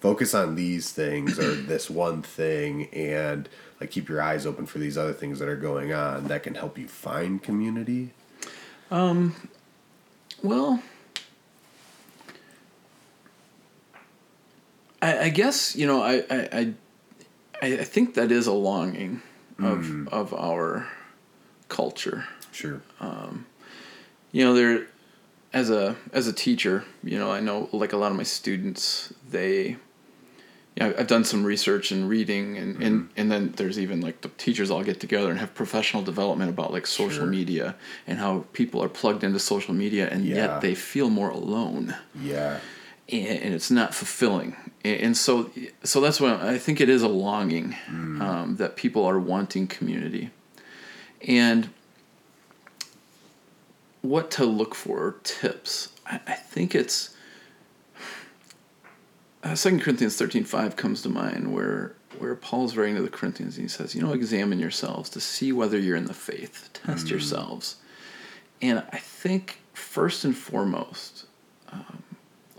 focus 0.00 0.34
on 0.34 0.54
these 0.54 0.92
things 0.92 1.38
or 1.38 1.54
this 1.54 1.90
one 1.90 2.22
thing 2.22 2.86
and 2.92 3.48
like 3.80 3.90
keep 3.90 4.08
your 4.08 4.22
eyes 4.22 4.46
open 4.46 4.66
for 4.66 4.78
these 4.78 4.96
other 4.96 5.12
things 5.12 5.38
that 5.38 5.48
are 5.48 5.56
going 5.56 5.92
on 5.92 6.28
that 6.28 6.42
can 6.42 6.54
help 6.54 6.78
you 6.78 6.86
find 6.88 7.42
community? 7.42 8.10
Um 8.90 9.34
well, 10.42 10.82
I, 15.02 15.18
I 15.18 15.28
guess 15.28 15.76
you 15.76 15.86
know 15.86 16.02
I 16.02 16.24
I, 16.30 16.48
I 16.52 16.74
I 17.62 17.84
think 17.84 18.14
that 18.14 18.32
is 18.32 18.46
a 18.46 18.52
longing 18.52 19.22
of 19.58 19.86
hmm. 19.86 20.08
of 20.10 20.34
our 20.34 20.88
culture. 21.68 22.24
Sure. 22.52 22.82
Um, 23.00 23.46
you 24.32 24.44
know, 24.44 24.54
there 24.54 24.86
as 25.52 25.70
a 25.70 25.96
as 26.12 26.26
a 26.26 26.32
teacher, 26.32 26.84
you 27.02 27.18
know, 27.18 27.30
I 27.30 27.40
know 27.40 27.68
like 27.72 27.92
a 27.92 27.96
lot 27.96 28.10
of 28.10 28.16
my 28.16 28.22
students, 28.22 29.12
they 29.30 29.76
you 30.76 30.86
know, 30.86 30.94
I've 30.96 31.08
done 31.08 31.24
some 31.24 31.44
research 31.44 31.90
and 31.90 32.08
reading 32.08 32.56
and, 32.56 32.80
and, 32.80 33.00
mm-hmm. 33.00 33.12
and 33.16 33.32
then 33.32 33.52
there's 33.56 33.78
even 33.78 34.00
like 34.00 34.20
the 34.20 34.28
teachers 34.28 34.70
all 34.70 34.84
get 34.84 35.00
together 35.00 35.28
and 35.28 35.38
have 35.40 35.52
professional 35.52 36.02
development 36.02 36.48
about 36.48 36.72
like 36.72 36.86
social 36.86 37.22
Sure. 37.22 37.26
media 37.26 37.74
and 38.06 38.18
how 38.18 38.44
people 38.52 38.82
are 38.82 38.88
plugged 38.88 39.24
into 39.24 39.40
social 39.40 39.74
media 39.74 40.08
and 40.08 40.24
Yeah. 40.24 40.36
yet 40.36 40.60
they 40.60 40.76
feel 40.76 41.10
more 41.10 41.30
alone 41.30 41.96
Yeah. 42.14 42.60
and, 43.08 43.26
and 43.26 43.54
it's 43.54 43.70
not 43.70 43.94
fulfilling 43.94 44.56
and, 44.84 45.16
so 45.16 45.50
so 45.82 46.00
that's 46.00 46.20
what 46.20 46.40
I 46.40 46.58
think 46.58 46.80
it 46.80 46.88
is 46.88 47.02
a 47.02 47.08
longing 47.08 47.76
um, 47.88 48.56
that 48.58 48.76
people 48.76 49.04
are 49.04 49.18
wanting 49.18 49.66
community 49.66 50.30
and 51.26 51.68
what 54.02 54.30
to 54.32 54.44
look 54.44 54.74
for 54.74 55.16
tips 55.22 55.88
I, 56.06 56.20
I 56.26 56.34
think 56.34 56.74
it's 56.74 57.14
uh, 59.42 59.54
2 59.54 59.78
Corinthians 59.78 60.20
13:5 60.20 60.76
comes 60.76 61.02
to 61.02 61.08
mind 61.08 61.52
where 61.52 61.94
where 62.18 62.34
Paul's 62.34 62.76
writing 62.76 62.96
to 62.96 63.02
the 63.02 63.08
Corinthians 63.08 63.56
and 63.56 63.64
he 63.64 63.68
says, 63.68 63.94
you 63.94 64.02
know, 64.02 64.12
examine 64.12 64.58
yourselves 64.58 65.08
to 65.10 65.20
see 65.20 65.52
whether 65.52 65.78
you're 65.78 65.96
in 65.96 66.04
the 66.04 66.14
faith. 66.14 66.68
Test 66.74 67.08
yourselves. 67.08 67.76
And 68.60 68.84
I 68.92 68.98
think 68.98 69.60
first 69.72 70.24
and 70.24 70.36
foremost, 70.36 71.24
um, 71.72 72.02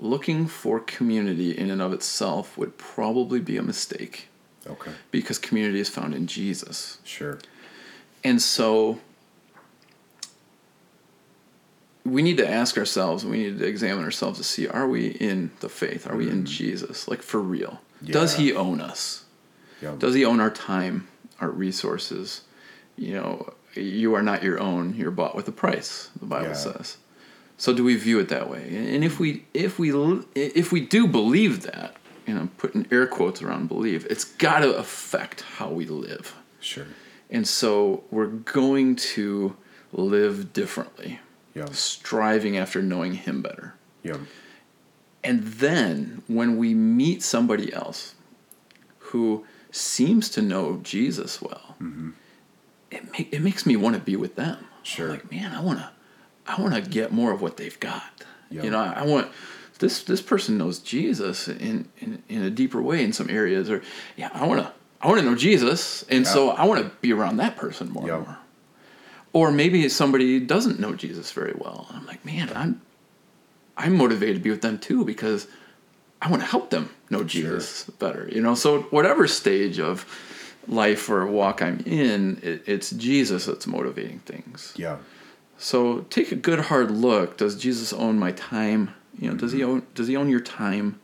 looking 0.01 0.48
for 0.48 0.79
community 0.79 1.58
in 1.58 1.70
and 1.70 1.81
of 1.81 1.93
itself 1.93 2.58
would 2.58 2.77
probably 2.77 3.39
be 3.39 3.55
a 3.55 3.62
mistake 3.63 4.27
Okay. 4.67 4.91
because 5.12 5.38
community 5.38 5.79
is 5.79 5.89
found 5.89 6.13
in 6.13 6.27
Jesus. 6.27 6.98
Sure. 7.03 7.39
And 8.24 8.41
so 8.41 9.00
we 12.03 12.22
need 12.22 12.38
to 12.38 12.50
ask 12.50 12.77
ourselves, 12.77 13.25
we 13.25 13.38
need 13.38 13.60
to 13.60 13.65
examine 13.65 14.03
ourselves 14.03 14.39
to 14.39 14.43
see 14.43 14.67
are 14.67 14.88
we 14.88 15.08
in 15.08 15.51
the 15.60 15.70
faith? 15.70 16.10
Are 16.10 16.15
we 16.15 16.29
in 16.29 16.43
mm. 16.43 16.48
Jesus? 16.48 17.08
Like 17.08 17.22
for 17.22 17.39
real? 17.39 17.79
Does 18.03 18.36
he 18.36 18.53
own 18.53 18.81
us? 18.81 19.25
Yeah. 19.81 19.93
Does 19.98 20.15
he 20.15 20.25
own 20.25 20.39
our 20.39 20.50
time, 20.50 21.08
our 21.39 21.50
resources? 21.50 22.41
You 22.98 23.13
know, 23.13 23.53
you 23.75 24.15
are 24.15 24.24
not 24.24 24.43
your 24.43 24.60
own, 24.60 24.96
you're 24.96 25.12
bought 25.12 25.36
with 25.36 25.48
a 25.48 25.51
price, 25.51 26.10
the 26.20 26.25
Bible 26.25 26.48
Yeah. 26.48 26.53
says. 26.53 26.98
So 27.61 27.73
do 27.73 27.83
we 27.83 27.95
view 27.95 28.17
it 28.17 28.27
that 28.29 28.49
way? 28.49 28.63
And 28.75 29.03
if 29.03 29.19
we 29.19 29.45
if 29.53 29.77
we 29.77 29.91
if 30.33 30.71
we 30.71 30.81
do 30.81 31.05
believe 31.05 31.61
that, 31.61 31.95
and 32.25 32.39
I'm 32.39 32.47
putting 32.47 32.87
air 32.91 33.05
quotes 33.05 33.43
around 33.43 33.67
believe, 33.67 34.07
it's 34.09 34.23
got 34.23 34.61
to 34.61 34.73
affect 34.77 35.41
how 35.41 35.69
we 35.69 35.85
live. 35.85 36.33
Sure. 36.59 36.87
And 37.29 37.47
so 37.47 38.03
we're 38.09 38.25
going 38.25 38.95
to 39.13 39.55
live 39.93 40.53
differently, 40.53 41.19
Yeah. 41.53 41.67
striving 41.71 42.57
after 42.57 42.81
knowing 42.81 43.13
Him 43.13 43.43
better. 43.43 43.75
Yeah. 44.01 44.17
And 45.23 45.43
then 45.43 46.23
when 46.25 46.57
we 46.57 46.73
meet 46.73 47.21
somebody 47.21 47.71
else 47.71 48.15
who 49.11 49.45
seems 49.69 50.29
to 50.29 50.41
know 50.41 50.79
Jesus 50.81 51.43
well, 51.43 51.75
mm-hmm. 51.79 52.09
it, 52.89 53.03
ma- 53.05 53.25
it 53.29 53.41
makes 53.43 53.67
me 53.67 53.75
want 53.75 53.93
to 53.97 54.01
be 54.01 54.15
with 54.15 54.35
them. 54.35 54.57
I'm 54.61 54.83
Sure. 54.83 55.09
like, 55.09 55.29
man, 55.29 55.53
I 55.53 55.61
want 55.61 55.77
to, 55.77 55.91
I 56.58 56.62
want 56.62 56.74
to 56.75 56.81
get 56.81 57.12
more 57.12 57.31
of 57.31 57.41
what 57.41 57.58
they've 57.58 57.79
got. 57.79 58.24
Yeah. 58.50 58.63
You 58.63 58.72
know, 58.72 58.79
I, 58.79 58.93
I 58.98 59.05
want 59.05 59.29
this 59.79 60.03
this 60.03 60.22
person 60.22 60.58
knows 60.58 60.79
Jesus 60.79 61.48
in, 61.48 61.88
in 62.00 62.22
in 62.29 62.43
a 62.43 62.50
deeper 62.50 62.81
way 62.81 63.03
in 63.03 63.13
some 63.13 63.29
areas, 63.29 63.70
or 63.70 63.81
yeah, 64.17 64.29
I 64.34 64.46
want 64.46 64.62
to 64.62 64.72
I 65.01 65.08
want 65.08 65.20
to 65.20 65.25
know 65.25 65.36
Jesus, 65.36 66.03
and 66.10 66.27
so 66.27 66.50
I 66.51 66.65
want 66.65 66.84
to 66.84 66.91
be 67.01 67.12
around 67.13 67.38
that 67.38 67.55
person 67.58 67.89
more 67.89 68.08
Yeah. 68.08 68.17
and 68.17 68.27
more. 68.27 68.38
Or 69.34 69.51
maybe 69.51 69.88
somebody 69.89 70.39
doesn't 70.41 70.79
know 70.79 70.93
Jesus 70.93 71.31
very 71.31 71.53
well. 71.58 71.88
I'm 71.91 72.05
like, 72.05 72.24
man, 72.25 72.51
I'm 72.55 72.81
I'm 73.77 73.96
motivated 73.96 74.36
to 74.38 74.41
be 74.41 74.50
with 74.51 74.62
them 74.62 74.77
too 74.77 75.05
because 75.05 75.48
I 76.22 76.29
want 76.29 76.41
to 76.43 76.48
help 76.48 76.70
them 76.70 76.89
know 77.10 77.24
Jesus 77.24 77.86
better. 77.98 78.29
You 78.31 78.41
know, 78.41 78.53
so 78.55 78.81
whatever 78.84 79.27
stage 79.27 79.79
of 79.79 80.05
life 80.67 81.10
or 81.10 81.25
walk 81.25 81.62
I'm 81.62 81.79
in, 81.86 82.39
it, 82.43 82.63
it's 82.67 82.91
Jesus 82.91 83.46
that's 83.46 83.65
motivating 83.65 84.20
things. 84.20 84.74
Yeah. 84.75 84.98
So 85.61 85.99
take 86.09 86.31
a 86.31 86.35
good 86.35 86.59
hard 86.59 86.89
look. 86.89 87.37
Does 87.37 87.55
Jesus 87.55 87.93
own 87.93 88.17
my 88.17 88.31
time? 88.31 88.95
You 89.19 89.29
know, 89.29 89.37
does 89.37 89.51
he 89.51 89.63
own 89.63 89.85
does 89.93 90.07
he 90.07 90.17
own 90.17 90.27
your 90.27 90.39
time? 90.39 90.99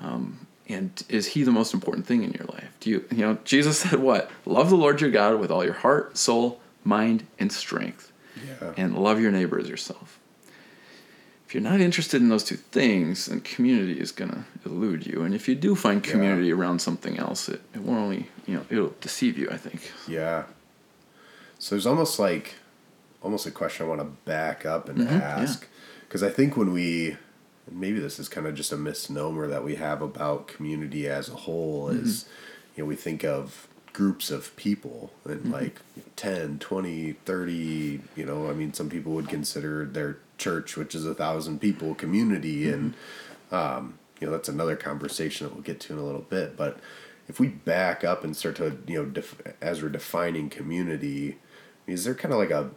Um, 0.00 0.46
and 0.68 1.02
is 1.08 1.26
he 1.26 1.42
the 1.42 1.50
most 1.50 1.74
important 1.74 2.06
thing 2.06 2.22
in 2.22 2.30
your 2.30 2.46
life? 2.46 2.70
Do 2.78 2.88
you, 2.88 3.04
you 3.10 3.18
know, 3.18 3.38
Jesus 3.44 3.78
said 3.80 3.98
what? 3.98 4.30
Love 4.46 4.70
the 4.70 4.76
Lord 4.76 5.00
your 5.00 5.10
God 5.10 5.40
with 5.40 5.50
all 5.50 5.64
your 5.64 5.74
heart, 5.74 6.16
soul, 6.16 6.60
mind, 6.84 7.26
and 7.38 7.52
strength. 7.52 8.12
Yeah. 8.46 8.74
And 8.76 8.96
love 8.96 9.20
your 9.20 9.32
neighbor 9.32 9.58
as 9.58 9.68
yourself. 9.68 10.20
If 11.46 11.52
you're 11.52 11.62
not 11.62 11.80
interested 11.80 12.22
in 12.22 12.28
those 12.28 12.44
two 12.44 12.56
things, 12.56 13.26
then 13.26 13.40
community 13.40 13.98
is 13.98 14.12
going 14.12 14.30
to 14.30 14.44
elude 14.64 15.04
you. 15.04 15.22
And 15.22 15.34
if 15.34 15.48
you 15.48 15.56
do 15.56 15.74
find 15.74 16.02
community 16.02 16.48
yeah. 16.48 16.54
around 16.54 16.80
something 16.80 17.18
else, 17.18 17.48
it, 17.48 17.60
it 17.74 17.82
won't 17.82 17.98
only, 17.98 18.28
you 18.46 18.54
know, 18.54 18.64
it'll 18.70 18.94
deceive 19.00 19.36
you, 19.36 19.50
I 19.50 19.56
think. 19.56 19.92
Yeah. 20.08 20.44
So 21.58 21.74
there's 21.74 21.86
almost 21.86 22.18
like, 22.18 22.54
almost 23.24 23.46
a 23.46 23.50
question 23.50 23.86
I 23.86 23.88
want 23.88 24.00
to 24.02 24.30
back 24.30 24.64
up 24.64 24.88
and 24.88 24.98
mm-hmm, 24.98 25.16
ask. 25.16 25.66
Because 26.06 26.22
yeah. 26.22 26.28
I 26.28 26.30
think 26.30 26.56
when 26.56 26.72
we, 26.72 27.16
maybe 27.72 27.98
this 27.98 28.18
is 28.18 28.28
kind 28.28 28.46
of 28.46 28.54
just 28.54 28.70
a 28.70 28.76
misnomer 28.76 29.48
that 29.48 29.64
we 29.64 29.76
have 29.76 30.02
about 30.02 30.46
community 30.46 31.08
as 31.08 31.28
a 31.28 31.34
whole 31.34 31.88
mm-hmm. 31.88 32.04
is 32.04 32.26
you 32.76 32.82
know 32.82 32.88
we 32.88 32.96
think 32.96 33.24
of 33.24 33.66
groups 33.92 34.30
of 34.30 34.54
people 34.56 35.12
and 35.24 35.40
mm-hmm. 35.40 35.52
like 35.52 35.80
10 36.16 36.58
20 36.58 37.12
30 37.12 38.00
you 38.16 38.26
know 38.26 38.50
i 38.50 38.52
mean 38.52 38.72
some 38.74 38.90
people 38.90 39.12
would 39.12 39.28
consider 39.28 39.84
their 39.86 40.18
church 40.36 40.76
which 40.76 40.94
is 40.94 41.06
a 41.06 41.14
thousand 41.14 41.60
people 41.60 41.94
community 41.94 42.64
mm-hmm. 42.64 42.74
and 42.74 42.94
um, 43.52 43.98
you 44.20 44.26
know 44.26 44.32
that's 44.32 44.48
another 44.48 44.74
conversation 44.74 45.46
that 45.46 45.54
we'll 45.54 45.62
get 45.62 45.78
to 45.78 45.92
in 45.92 45.98
a 45.98 46.04
little 46.04 46.22
bit 46.22 46.56
but 46.56 46.78
if 47.28 47.38
we 47.38 47.46
back 47.46 48.02
up 48.02 48.24
and 48.24 48.36
start 48.36 48.56
to 48.56 48.76
you 48.86 48.98
know 49.02 49.08
def- 49.08 49.40
as 49.62 49.80
we're 49.80 49.88
defining 49.88 50.50
community 50.50 51.38
is 51.86 52.04
there 52.04 52.14
kind 52.14 52.34
of 52.34 52.40
like 52.40 52.50
a 52.50 52.70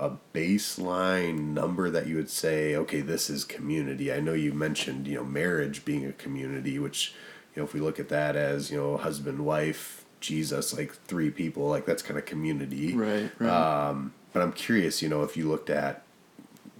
a 0.00 0.16
baseline 0.34 1.52
number 1.52 1.90
that 1.90 2.06
you 2.06 2.16
would 2.16 2.30
say, 2.30 2.74
okay, 2.74 3.02
this 3.02 3.28
is 3.28 3.44
community? 3.44 4.10
I 4.10 4.18
know 4.18 4.32
you 4.32 4.52
mentioned, 4.52 5.06
you 5.06 5.16
know, 5.16 5.24
marriage 5.24 5.84
being 5.84 6.06
a 6.06 6.12
community, 6.12 6.78
which, 6.78 7.14
you 7.54 7.60
know, 7.60 7.66
if 7.66 7.74
we 7.74 7.80
look 7.80 8.00
at 8.00 8.08
that 8.08 8.34
as, 8.34 8.70
you 8.70 8.78
know, 8.78 8.96
husband, 8.96 9.44
wife, 9.44 10.06
Jesus, 10.20 10.76
like 10.76 10.94
three 11.04 11.30
people, 11.30 11.68
like 11.68 11.84
that's 11.84 12.02
kind 12.02 12.18
of 12.18 12.24
community. 12.24 12.94
Right, 12.94 13.30
right. 13.38 13.88
Um, 13.88 14.14
but 14.32 14.42
I'm 14.42 14.52
curious, 14.52 15.02
you 15.02 15.08
know, 15.10 15.22
if 15.22 15.36
you 15.36 15.46
looked 15.48 15.68
at 15.68 16.02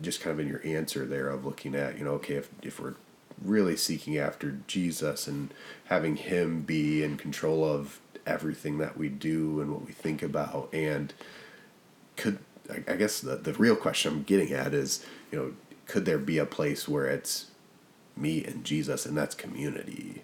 just 0.00 0.22
kind 0.22 0.32
of 0.32 0.40
in 0.40 0.48
your 0.48 0.64
answer 0.64 1.04
there 1.04 1.28
of 1.28 1.44
looking 1.44 1.74
at, 1.74 1.98
you 1.98 2.04
know, 2.04 2.12
okay, 2.12 2.36
if, 2.36 2.48
if 2.62 2.80
we're 2.80 2.94
really 3.42 3.76
seeking 3.76 4.16
after 4.16 4.60
Jesus 4.66 5.26
and 5.26 5.52
having 5.84 6.16
him 6.16 6.62
be 6.62 7.02
in 7.02 7.18
control 7.18 7.64
of 7.64 8.00
everything 8.26 8.78
that 8.78 8.96
we 8.96 9.10
do 9.10 9.60
and 9.60 9.72
what 9.72 9.84
we 9.84 9.92
think 9.92 10.22
about 10.22 10.68
and 10.72 11.12
could 12.16 12.38
I 12.88 12.96
guess 12.96 13.20
the, 13.20 13.36
the 13.36 13.52
real 13.54 13.76
question 13.76 14.12
I'm 14.12 14.22
getting 14.22 14.52
at 14.52 14.74
is, 14.74 15.04
you 15.30 15.38
know, 15.38 15.52
could 15.86 16.04
there 16.04 16.18
be 16.18 16.38
a 16.38 16.46
place 16.46 16.88
where 16.88 17.06
it's 17.06 17.46
me 18.16 18.44
and 18.44 18.64
Jesus 18.64 19.06
and 19.06 19.16
that's 19.16 19.34
community? 19.34 20.22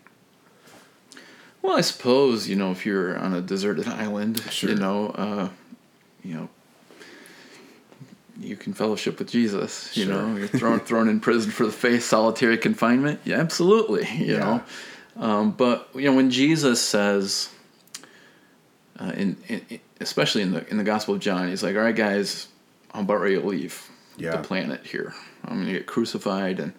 Well, 1.62 1.76
I 1.76 1.80
suppose, 1.80 2.48
you 2.48 2.54
know, 2.54 2.70
if 2.70 2.86
you're 2.86 3.18
on 3.18 3.34
a 3.34 3.40
deserted 3.40 3.88
island, 3.88 4.40
sure. 4.50 4.70
you 4.70 4.76
know, 4.76 5.08
uh, 5.10 5.48
you 6.22 6.34
know, 6.34 6.48
you 8.38 8.56
can 8.56 8.74
fellowship 8.74 9.18
with 9.18 9.30
Jesus, 9.30 9.96
you 9.96 10.04
sure. 10.04 10.14
know, 10.14 10.36
you're 10.36 10.46
thrown 10.46 10.80
thrown 10.90 11.08
in 11.08 11.20
prison 11.20 11.50
for 11.50 11.66
the 11.66 11.72
faith, 11.72 12.04
solitary 12.04 12.58
confinement. 12.58 13.20
Yeah, 13.24 13.36
absolutely, 13.36 14.06
you 14.12 14.34
yeah. 14.34 14.38
know. 14.38 14.62
Um, 15.16 15.50
but 15.52 15.88
you 15.94 16.02
know, 16.02 16.14
when 16.14 16.30
Jesus 16.30 16.80
says, 16.80 17.48
uh, 18.98 19.12
in, 19.16 19.36
in, 19.48 19.80
especially 20.00 20.42
in 20.42 20.52
the 20.52 20.68
in 20.68 20.76
the 20.76 20.84
Gospel 20.84 21.14
of 21.14 21.20
John, 21.20 21.48
he's 21.48 21.62
like, 21.62 21.76
"All 21.76 21.82
right, 21.82 21.94
guys, 21.94 22.48
I'm 22.92 23.04
about 23.04 23.20
ready 23.20 23.40
to 23.40 23.46
leave 23.46 23.90
yeah. 24.16 24.32
the 24.32 24.42
planet 24.42 24.86
here. 24.86 25.14
I'm 25.44 25.60
gonna 25.60 25.72
get 25.72 25.86
crucified, 25.86 26.60
and 26.60 26.72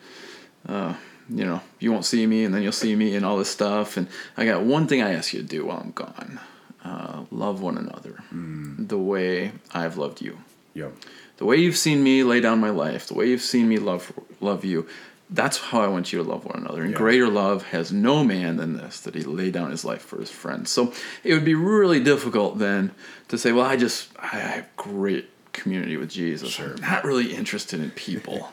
uh, 0.67 0.95
you 1.29 1.45
know, 1.45 1.61
you 1.79 1.91
won't 1.91 2.05
see 2.05 2.25
me, 2.25 2.43
and 2.43 2.53
then 2.53 2.63
you'll 2.63 2.71
see 2.71 2.95
me, 2.95 3.15
and 3.15 3.25
all 3.25 3.37
this 3.37 3.49
stuff. 3.49 3.97
And 3.97 4.07
I 4.35 4.45
got 4.45 4.63
one 4.63 4.87
thing 4.87 5.01
I 5.01 5.13
ask 5.13 5.33
you 5.33 5.41
to 5.41 5.47
do 5.47 5.65
while 5.65 5.77
I'm 5.77 5.91
gone: 5.91 6.39
uh, 6.83 7.23
love 7.31 7.61
one 7.61 7.77
another 7.77 8.23
mm. 8.33 8.87
the 8.87 8.97
way 8.97 9.51
I've 9.73 9.97
loved 9.97 10.21
you. 10.21 10.37
Yep. 10.73 10.93
The 11.37 11.45
way 11.45 11.57
you've 11.57 11.77
seen 11.77 12.03
me 12.03 12.23
lay 12.23 12.39
down 12.39 12.59
my 12.59 12.71
life, 12.71 13.07
the 13.07 13.13
way 13.13 13.27
you've 13.27 13.41
seen 13.41 13.67
me 13.69 13.77
love 13.77 14.11
love 14.41 14.65
you, 14.65 14.87
that's 15.29 15.57
how 15.57 15.81
I 15.81 15.87
want 15.87 16.13
you 16.13 16.23
to 16.23 16.29
love 16.29 16.45
one 16.45 16.57
another. 16.57 16.83
And 16.83 16.91
yeah. 16.91 16.97
greater 16.97 17.27
love 17.27 17.63
has 17.67 17.91
no 17.91 18.23
man 18.23 18.57
than 18.57 18.77
this, 18.77 19.01
that 19.01 19.15
he 19.15 19.23
lay 19.23 19.51
down 19.51 19.71
his 19.71 19.83
life 19.83 20.01
for 20.01 20.19
his 20.19 20.31
friends. 20.31 20.71
So 20.71 20.93
it 21.23 21.33
would 21.33 21.45
be 21.45 21.55
really 21.55 21.99
difficult 21.99 22.59
then 22.59 22.91
to 23.27 23.37
say, 23.37 23.51
well, 23.51 23.65
I 23.65 23.75
just, 23.75 24.09
I 24.19 24.27
have 24.27 24.75
great 24.77 25.29
community 25.51 25.97
with 25.97 26.09
Jesus. 26.09 26.49
Sure. 26.49 26.73
I'm 26.75 26.81
not 26.81 27.03
really 27.03 27.33
interested 27.33 27.81
in 27.81 27.91
people. 27.91 28.51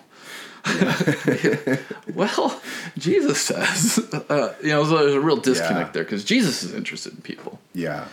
well, 2.15 2.61
Jesus 2.99 3.41
says, 3.41 3.99
uh, 4.29 4.55
you 4.63 4.71
know, 4.71 4.85
so 4.85 4.97
there's 4.97 5.15
a 5.15 5.21
real 5.21 5.37
disconnect 5.37 5.89
yeah. 5.89 5.93
there 5.93 6.05
because 6.05 6.25
Jesus 6.25 6.63
is 6.63 6.75
interested 6.75 7.15
in 7.15 7.21
people. 7.21 7.61
Yeah. 7.73 8.09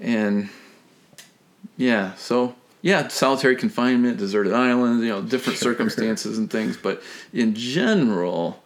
And 0.00 0.50
yeah, 1.76 2.14
so 2.16 2.54
yeah, 2.86 3.08
solitary 3.08 3.56
confinement, 3.56 4.16
deserted 4.16 4.52
islands, 4.52 5.02
you 5.02 5.08
know, 5.08 5.20
different 5.20 5.58
sure. 5.58 5.72
circumstances 5.72 6.38
and 6.38 6.48
things. 6.48 6.76
But 6.76 7.02
in 7.32 7.52
general, 7.56 8.62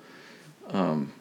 um, 0.69 1.15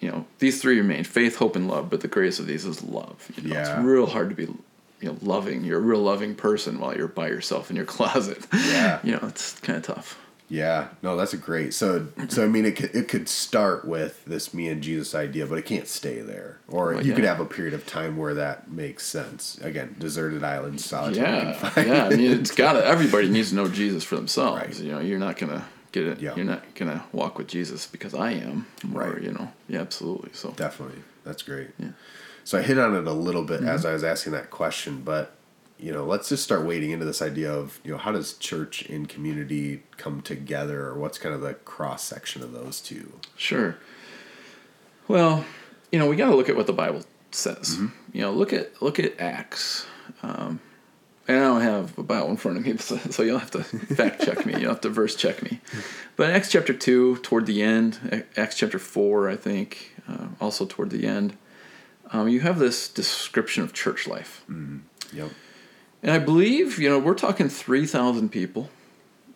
you 0.00 0.10
know, 0.10 0.26
these 0.40 0.60
three 0.60 0.76
remain 0.78 1.04
faith, 1.04 1.36
hope, 1.36 1.54
and 1.54 1.68
love. 1.68 1.88
But 1.88 2.00
the 2.00 2.08
greatest 2.08 2.40
of 2.40 2.48
these 2.48 2.64
is 2.64 2.82
love. 2.82 3.30
You 3.36 3.48
know, 3.48 3.54
yeah. 3.54 3.76
It's 3.76 3.84
real 3.84 4.06
hard 4.06 4.28
to 4.30 4.34
be, 4.34 4.46
you 4.46 5.08
know, 5.08 5.16
loving. 5.22 5.62
You're 5.62 5.78
a 5.78 5.82
real 5.82 6.00
loving 6.00 6.34
person 6.34 6.80
while 6.80 6.96
you're 6.96 7.06
by 7.06 7.28
yourself 7.28 7.70
in 7.70 7.76
your 7.76 7.84
closet. 7.94 8.44
Yeah. 8.52 8.98
you 9.04 9.12
know, 9.12 9.20
it's 9.28 9.60
kind 9.60 9.76
of 9.76 9.84
tough. 9.84 10.18
Yeah, 10.52 10.88
no, 11.00 11.16
that's 11.16 11.32
a 11.32 11.38
great. 11.38 11.72
So, 11.72 12.08
so 12.28 12.44
I 12.44 12.46
mean, 12.46 12.66
it 12.66 12.76
could, 12.76 12.94
it 12.94 13.08
could 13.08 13.26
start 13.26 13.86
with 13.86 14.22
this 14.26 14.52
me 14.52 14.68
and 14.68 14.82
Jesus 14.82 15.14
idea, 15.14 15.46
but 15.46 15.56
it 15.56 15.64
can't 15.64 15.88
stay 15.88 16.20
there. 16.20 16.58
Or 16.68 16.92
well, 16.92 17.02
you 17.02 17.08
yeah. 17.08 17.14
could 17.14 17.24
have 17.24 17.40
a 17.40 17.46
period 17.46 17.72
of 17.72 17.86
time 17.86 18.18
where 18.18 18.34
that 18.34 18.70
makes 18.70 19.06
sense. 19.06 19.56
Again, 19.62 19.96
deserted 19.98 20.44
island, 20.44 20.78
solitary 20.82 21.26
yeah, 21.26 21.72
yeah. 21.82 22.04
I 22.04 22.10
mean, 22.10 22.32
it's 22.32 22.50
got 22.54 22.74
to. 22.74 22.84
Everybody 22.84 23.30
needs 23.30 23.48
to 23.48 23.54
know 23.54 23.66
Jesus 23.66 24.04
for 24.04 24.16
themselves. 24.16 24.60
Right. 24.60 24.78
You 24.78 24.92
know, 24.92 25.00
you're 25.00 25.18
not 25.18 25.38
gonna 25.38 25.64
get 25.90 26.06
it. 26.06 26.20
Yep. 26.20 26.36
You're 26.36 26.44
not 26.44 26.74
gonna 26.74 27.02
walk 27.12 27.38
with 27.38 27.48
Jesus 27.48 27.86
because 27.86 28.12
I 28.12 28.32
am. 28.32 28.66
Or, 28.94 29.04
right. 29.04 29.22
You 29.22 29.32
know. 29.32 29.50
Yeah, 29.70 29.80
absolutely. 29.80 30.32
So 30.34 30.50
definitely, 30.50 31.02
that's 31.24 31.40
great. 31.40 31.70
Yeah. 31.78 31.92
So 32.44 32.58
I 32.58 32.62
hit 32.62 32.78
on 32.78 32.94
it 32.94 33.06
a 33.06 33.12
little 33.12 33.44
bit 33.44 33.60
mm-hmm. 33.60 33.70
as 33.70 33.86
I 33.86 33.94
was 33.94 34.04
asking 34.04 34.34
that 34.34 34.50
question, 34.50 35.00
but 35.02 35.34
you 35.82 35.92
know, 35.92 36.04
let's 36.04 36.28
just 36.28 36.44
start 36.44 36.64
wading 36.64 36.92
into 36.92 37.04
this 37.04 37.20
idea 37.20 37.52
of, 37.52 37.80
you 37.82 37.90
know, 37.90 37.98
how 37.98 38.12
does 38.12 38.34
church 38.34 38.82
and 38.82 39.08
community 39.08 39.82
come 39.96 40.22
together 40.22 40.86
or 40.86 40.94
what's 40.94 41.18
kind 41.18 41.34
of 41.34 41.40
the 41.40 41.54
cross 41.54 42.04
section 42.04 42.42
of 42.42 42.52
those 42.52 42.80
two? 42.80 43.12
Sure. 43.36 43.76
Well, 45.08 45.44
you 45.90 45.98
know, 45.98 46.08
we 46.08 46.14
got 46.14 46.30
to 46.30 46.36
look 46.36 46.48
at 46.48 46.56
what 46.56 46.68
the 46.68 46.72
Bible 46.72 47.02
says. 47.32 47.74
Mm-hmm. 47.74 47.86
You 48.12 48.20
know, 48.22 48.32
look 48.32 48.52
at 48.52 48.80
look 48.80 49.00
at 49.00 49.20
Acts. 49.20 49.84
Um, 50.22 50.60
and 51.26 51.38
I 51.38 51.40
don't 51.40 51.60
have 51.62 51.98
a 51.98 52.02
Bible 52.04 52.30
in 52.30 52.36
front 52.36 52.58
of 52.58 52.64
me, 52.64 52.76
so 53.10 53.22
you'll 53.22 53.38
have 53.38 53.50
to 53.52 53.64
fact 53.64 54.22
check 54.22 54.46
me. 54.46 54.54
You'll 54.60 54.70
have 54.70 54.80
to 54.82 54.88
verse 54.88 55.16
check 55.16 55.42
me. 55.42 55.60
But 56.14 56.28
Acts 56.28 56.50
chapter 56.50 56.74
2, 56.74 57.16
toward 57.16 57.46
the 57.46 57.62
end, 57.62 58.26
Acts 58.36 58.58
chapter 58.58 58.78
4, 58.78 59.30
I 59.30 59.36
think, 59.36 59.94
uh, 60.06 60.26
also 60.42 60.66
toward 60.66 60.90
the 60.90 61.06
end, 61.06 61.38
um, 62.12 62.28
you 62.28 62.40
have 62.40 62.58
this 62.58 62.86
description 62.86 63.62
of 63.62 63.72
church 63.72 64.06
life. 64.06 64.44
Mm-hmm. 64.48 65.16
Yep. 65.16 65.30
And 66.02 66.10
I 66.10 66.18
believe, 66.18 66.78
you 66.78 66.88
know, 66.88 66.98
we're 66.98 67.14
talking 67.14 67.48
3,000 67.48 68.28
people. 68.30 68.70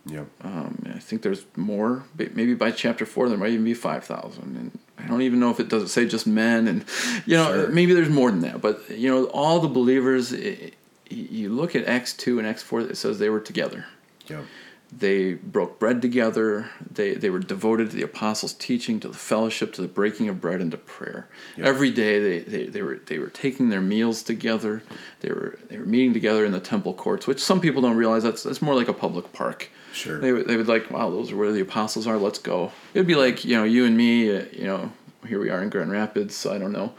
Yep. 0.06 0.26
Um, 0.42 0.92
I 0.94 0.98
think 0.98 1.22
there's 1.22 1.44
more. 1.56 2.04
Maybe 2.16 2.54
by 2.54 2.70
chapter 2.70 3.04
four, 3.04 3.28
there 3.28 3.38
might 3.38 3.50
even 3.50 3.64
be 3.64 3.74
5,000. 3.74 4.42
And 4.56 4.78
I 4.98 5.06
don't 5.06 5.22
even 5.22 5.40
know 5.40 5.50
if 5.50 5.60
it 5.60 5.68
doesn't 5.68 5.88
say 5.88 6.06
just 6.06 6.26
men. 6.26 6.68
And, 6.68 6.84
you 7.24 7.36
know, 7.36 7.52
sure. 7.52 7.68
maybe 7.68 7.92
there's 7.92 8.08
more 8.08 8.30
than 8.30 8.40
that. 8.40 8.60
But, 8.60 8.88
you 8.90 9.08
know, 9.08 9.24
all 9.26 9.60
the 9.60 9.68
believers, 9.68 10.32
it, 10.32 10.74
you 11.08 11.50
look 11.50 11.74
at 11.74 11.86
Acts 11.86 12.12
2 12.14 12.38
and 12.38 12.46
Acts 12.46 12.62
4, 12.62 12.82
it 12.82 12.96
says 12.96 13.18
they 13.18 13.30
were 13.30 13.40
together. 13.40 13.86
Yep. 14.28 14.44
They 14.92 15.34
broke 15.34 15.78
bread 15.78 16.00
together. 16.00 16.70
They, 16.90 17.14
they 17.14 17.28
were 17.28 17.40
devoted 17.40 17.90
to 17.90 17.96
the 17.96 18.02
apostles' 18.02 18.52
teaching, 18.52 19.00
to 19.00 19.08
the 19.08 19.16
fellowship, 19.16 19.72
to 19.74 19.82
the 19.82 19.88
breaking 19.88 20.28
of 20.28 20.40
bread, 20.40 20.60
and 20.60 20.70
to 20.70 20.76
prayer. 20.76 21.28
Yep. 21.56 21.66
Every 21.66 21.90
day 21.90 22.20
they, 22.20 22.38
they, 22.38 22.66
they, 22.66 22.82
were, 22.82 22.96
they 23.06 23.18
were 23.18 23.28
taking 23.28 23.68
their 23.68 23.80
meals 23.80 24.22
together. 24.22 24.82
They 25.20 25.30
were, 25.30 25.58
they 25.68 25.78
were 25.78 25.86
meeting 25.86 26.14
together 26.14 26.44
in 26.44 26.52
the 26.52 26.60
temple 26.60 26.94
courts, 26.94 27.26
which 27.26 27.42
some 27.42 27.60
people 27.60 27.82
don't 27.82 27.96
realize 27.96 28.22
that's, 28.22 28.44
that's 28.44 28.62
more 28.62 28.74
like 28.74 28.88
a 28.88 28.94
public 28.94 29.32
park. 29.32 29.70
Sure. 29.92 30.20
They, 30.20 30.30
they 30.30 30.56
would 30.56 30.68
like, 30.68 30.90
wow, 30.90 31.10
those 31.10 31.32
are 31.32 31.36
where 31.36 31.52
the 31.52 31.62
apostles 31.62 32.06
are. 32.06 32.16
Let's 32.16 32.38
go. 32.38 32.70
It 32.94 32.98
would 33.00 33.06
be 33.06 33.16
like, 33.16 33.44
you 33.44 33.56
know, 33.56 33.64
you 33.64 33.86
and 33.86 33.96
me, 33.96 34.36
uh, 34.36 34.44
you 34.52 34.64
know, 34.64 34.92
here 35.26 35.40
we 35.40 35.50
are 35.50 35.62
in 35.62 35.68
Grand 35.68 35.90
Rapids, 35.90 36.36
so 36.36 36.54
I 36.54 36.58
don't 36.58 36.72
know 36.72 36.94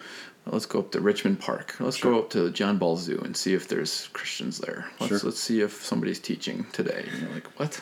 let's 0.51 0.65
go 0.65 0.79
up 0.79 0.91
to 0.91 0.99
Richmond 0.99 1.39
Park. 1.39 1.75
Let's 1.79 1.97
sure. 1.97 2.11
go 2.11 2.19
up 2.19 2.29
to 2.31 2.49
John 2.51 2.77
Ball 2.77 2.97
Zoo 2.97 3.21
and 3.23 3.35
see 3.35 3.53
if 3.53 3.67
there's 3.67 4.07
Christians 4.13 4.59
there. 4.59 4.85
Let's 4.99 5.09
sure. 5.09 5.19
let's 5.23 5.39
see 5.39 5.61
if 5.61 5.83
somebody's 5.83 6.19
teaching 6.19 6.65
today. 6.73 7.05
And 7.11 7.21
you're 7.21 7.31
like, 7.31 7.47
what? 7.59 7.79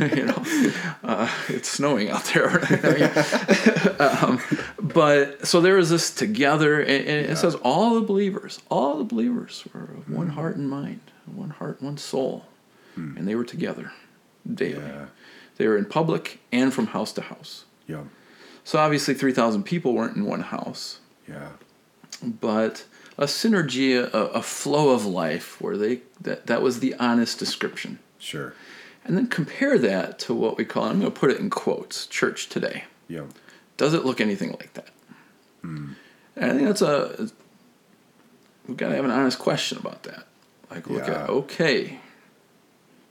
you 0.16 0.24
know, 0.24 0.42
uh, 1.04 1.30
it's 1.48 1.68
snowing 1.68 2.10
out 2.10 2.24
there. 2.34 2.60
um, 3.98 4.40
but 4.80 5.46
so 5.46 5.60
there 5.60 5.78
is 5.78 5.90
this 5.90 6.12
together, 6.12 6.80
and, 6.80 6.90
and 6.90 7.26
yeah. 7.26 7.32
it 7.32 7.36
says 7.36 7.54
all 7.56 7.94
the 7.94 8.02
believers, 8.02 8.60
all 8.70 8.98
the 8.98 9.04
believers 9.04 9.66
were 9.72 9.82
of 9.82 10.10
one 10.10 10.28
mm. 10.28 10.34
heart 10.34 10.56
and 10.56 10.68
mind, 10.68 11.00
one 11.26 11.50
heart, 11.50 11.82
one 11.82 11.96
soul, 11.96 12.46
mm. 12.96 13.16
and 13.16 13.26
they 13.26 13.34
were 13.34 13.44
together 13.44 13.92
daily. 14.52 14.80
Yeah. 14.80 15.06
They 15.56 15.68
were 15.68 15.76
in 15.76 15.84
public 15.84 16.40
and 16.52 16.72
from 16.72 16.88
house 16.88 17.12
to 17.12 17.20
house. 17.20 17.64
Yeah. 17.86 18.04
So 18.64 18.78
obviously, 18.78 19.14
3,000 19.14 19.62
people 19.64 19.94
weren't 19.94 20.16
in 20.16 20.24
one 20.24 20.40
house, 20.40 21.00
Yeah. 21.28 21.50
But 22.22 22.84
a 23.18 23.24
synergy, 23.24 23.96
a, 23.96 24.06
a 24.08 24.42
flow 24.42 24.90
of 24.90 25.04
life 25.06 25.60
where 25.60 25.76
they 25.76 26.00
that, 26.20 26.46
that 26.46 26.62
was 26.62 26.80
the 26.80 26.94
honest 26.94 27.38
description. 27.38 27.98
Sure. 28.18 28.54
And 29.04 29.16
then 29.16 29.26
compare 29.28 29.78
that 29.78 30.18
to 30.20 30.34
what 30.34 30.58
we 30.58 30.64
call, 30.64 30.84
I'm 30.84 31.00
going 31.00 31.10
to 31.12 31.18
put 31.18 31.30
it 31.30 31.38
in 31.40 31.48
quotes, 31.50 32.06
church 32.06 32.48
today. 32.48 32.84
Yeah. 33.08 33.24
Does 33.76 33.94
it 33.94 34.04
look 34.04 34.20
anything 34.20 34.50
like 34.52 34.74
that? 34.74 34.88
Hmm. 35.62 35.92
And 36.36 36.50
I 36.50 36.54
think 36.54 36.66
that's 36.66 36.82
a, 36.82 37.30
we've 38.68 38.76
got 38.76 38.90
to 38.90 38.96
have 38.96 39.04
an 39.04 39.10
honest 39.10 39.38
question 39.38 39.78
about 39.78 40.02
that. 40.02 40.26
Like, 40.70 40.88
look 40.88 41.06
Yeah. 41.06 41.24
at, 41.24 41.30
okay, 41.30 41.98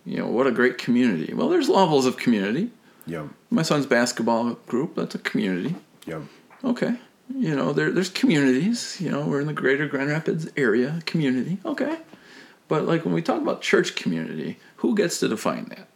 you 0.06 0.18
know, 0.18 0.28
what 0.28 0.48
a 0.48 0.52
great 0.52 0.78
community. 0.78 1.34
Well, 1.34 1.50
there's 1.50 1.70
levels 1.70 2.06
of 2.06 2.18
community. 2.18 2.70
Yeah. 3.06 3.28
My 3.50 3.64
son's 3.64 3.88
basketball 3.88 4.54
group, 4.68 4.96
that's 4.96 5.16
a 5.16 5.20
community. 5.20 5.76
Yeah. 6.06 6.22
Okay. 6.64 6.98
You 7.34 7.56
know, 7.56 7.74
there, 7.74 7.92
there's 7.92 8.10
communities. 8.10 8.98
You 9.00 9.12
know, 9.12 9.26
we're 9.26 9.42
in 9.42 9.48
the 9.48 9.54
greater 9.54 9.88
Grand 9.88 10.10
Rapids 10.10 10.50
area 10.58 11.02
community. 11.06 11.60
Okay. 11.64 11.98
But 12.68 12.86
like 12.86 13.06
when 13.06 13.14
we 13.14 13.22
talk 13.22 13.42
about 13.42 13.62
church 13.62 13.96
community, 13.96 14.58
who 14.78 14.96
gets 14.96 15.20
to 15.20 15.28
define 15.28 15.66
that? 15.66 15.88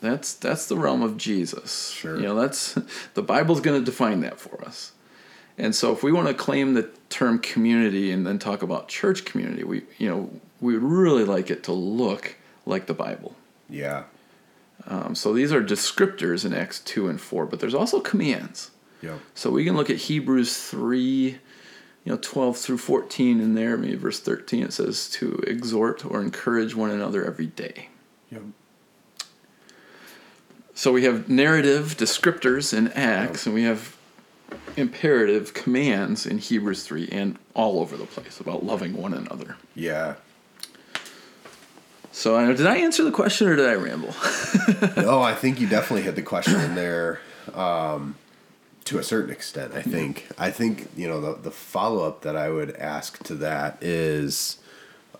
That's 0.00 0.34
that's 0.34 0.66
the 0.66 0.76
realm 0.76 1.02
of 1.02 1.16
Jesus. 1.16 1.90
Sure. 1.90 2.16
You 2.16 2.22
know, 2.22 2.34
that's 2.34 2.78
the 3.14 3.22
Bible's 3.22 3.60
going 3.60 3.78
to 3.78 3.84
define 3.84 4.20
that 4.20 4.40
for 4.40 4.64
us. 4.64 4.92
And 5.58 5.74
so 5.74 5.92
if 5.92 6.02
we 6.02 6.10
want 6.10 6.28
to 6.28 6.34
claim 6.34 6.74
the 6.74 6.88
term 7.10 7.38
community 7.38 8.10
and 8.10 8.26
then 8.26 8.38
talk 8.38 8.62
about 8.62 8.88
church 8.88 9.24
community, 9.24 9.62
we 9.62 9.82
you 9.98 10.08
know, 10.08 10.30
we 10.60 10.74
would 10.74 10.82
really 10.82 11.24
like 11.24 11.50
it 11.50 11.62
to 11.64 11.72
look 11.72 12.36
like 12.64 12.86
the 12.86 12.94
Bible. 12.94 13.34
Yeah. 13.68 14.04
Um, 14.86 15.14
so 15.14 15.32
these 15.32 15.52
are 15.52 15.62
descriptors 15.62 16.46
in 16.46 16.54
Acts 16.54 16.80
2 16.80 17.08
and 17.08 17.20
4, 17.20 17.44
but 17.46 17.60
there's 17.60 17.74
also 17.74 18.00
commands. 18.00 18.70
So 19.34 19.50
we 19.50 19.64
can 19.64 19.76
look 19.76 19.90
at 19.90 19.96
Hebrews 19.96 20.56
3, 20.56 21.04
you 21.08 21.38
know, 22.04 22.18
12 22.20 22.56
through 22.56 22.78
14 22.78 23.40
in 23.40 23.54
there, 23.54 23.76
maybe 23.76 23.96
verse 23.96 24.20
13 24.20 24.64
it 24.64 24.72
says 24.72 25.08
to 25.10 25.42
exhort 25.46 26.04
or 26.04 26.20
encourage 26.20 26.74
one 26.74 26.90
another 26.90 27.24
every 27.24 27.46
day. 27.46 27.88
Yeah. 28.30 28.38
So 30.74 30.92
we 30.92 31.04
have 31.04 31.28
narrative 31.28 31.96
descriptors 31.96 32.72
in 32.76 32.88
Acts 32.92 33.44
and 33.46 33.54
we 33.54 33.64
have 33.64 33.96
imperative 34.76 35.52
commands 35.52 36.26
in 36.26 36.38
Hebrews 36.38 36.84
3 36.84 37.08
and 37.12 37.38
all 37.54 37.80
over 37.80 37.96
the 37.96 38.06
place 38.06 38.40
about 38.40 38.64
loving 38.64 38.96
one 38.96 39.14
another. 39.14 39.56
Yeah. 39.74 40.14
So 42.12 42.36
I 42.36 42.46
did 42.52 42.66
I 42.66 42.78
answer 42.78 43.04
the 43.04 43.12
question 43.12 43.46
or 43.48 43.56
did 43.56 43.68
I 43.68 43.74
ramble? 43.74 44.14
no, 44.96 45.22
I 45.22 45.34
think 45.34 45.60
you 45.60 45.68
definitely 45.68 46.02
hit 46.02 46.16
the 46.16 46.22
question 46.22 46.60
in 46.60 46.74
there 46.74 47.20
um, 47.54 48.16
to 48.84 48.98
a 48.98 49.02
certain 49.02 49.30
extent. 49.30 49.74
I 49.74 49.82
think. 49.82 50.28
I 50.38 50.50
think 50.50 50.88
you 50.96 51.08
know 51.08 51.20
the 51.20 51.34
the 51.40 51.50
follow 51.50 52.04
up 52.06 52.22
that 52.22 52.36
I 52.36 52.50
would 52.50 52.76
ask 52.76 53.22
to 53.24 53.34
that 53.36 53.82
is, 53.82 54.58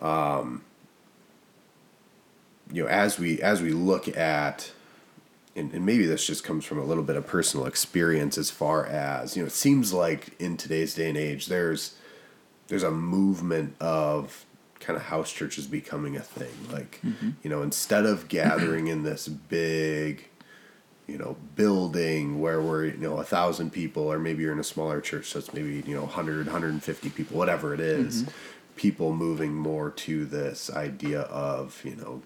um, 0.01 0.63
you 2.71 2.83
know, 2.83 2.89
as 2.89 3.19
we 3.19 3.41
as 3.41 3.61
we 3.61 3.71
look 3.71 4.07
at. 4.17 4.71
And, 5.53 5.73
and 5.73 5.85
maybe 5.85 6.05
this 6.05 6.25
just 6.25 6.45
comes 6.45 6.63
from 6.63 6.77
a 6.77 6.83
little 6.85 7.03
bit 7.03 7.17
of 7.17 7.27
personal 7.27 7.65
experience 7.65 8.37
as 8.37 8.49
far 8.49 8.85
as 8.85 9.35
you 9.35 9.43
know 9.43 9.47
it 9.47 9.51
seems 9.51 9.91
like 9.91 10.33
in 10.39 10.55
today's 10.55 10.93
day 10.93 11.09
and 11.09 11.17
age 11.17 11.47
there's 11.47 11.95
there's 12.69 12.83
a 12.83 12.89
movement 12.89 13.75
of 13.81 14.45
kind 14.79 14.95
of 14.95 15.03
house 15.03 15.29
churches 15.29 15.67
becoming 15.67 16.15
a 16.15 16.21
thing 16.21 16.53
like 16.71 17.01
you 17.43 17.49
know 17.49 17.63
instead 17.63 18.05
of 18.05 18.29
gathering 18.29 18.87
in 18.87 19.03
this 19.03 19.27
big 19.27 20.29
you 21.11 21.17
know 21.17 21.35
building 21.55 22.39
where 22.39 22.61
we're 22.61 22.85
you 22.85 22.97
know 22.97 23.17
a 23.17 23.23
thousand 23.23 23.71
people 23.71 24.03
or 24.03 24.17
maybe 24.17 24.43
you're 24.43 24.53
in 24.53 24.59
a 24.59 24.63
smaller 24.63 25.01
church 25.01 25.33
that's 25.33 25.53
maybe 25.53 25.83
you 25.85 25.93
know 25.93 26.03
100 26.03 26.45
150 26.47 27.09
people 27.09 27.37
whatever 27.37 27.73
it 27.73 27.79
is, 27.79 28.25
people 28.75 29.13
moving 29.13 29.53
more 29.53 29.89
to 29.91 30.25
this 30.25 30.69
idea 30.71 31.21
of 31.21 31.81
you 31.83 31.95
know 31.95 32.21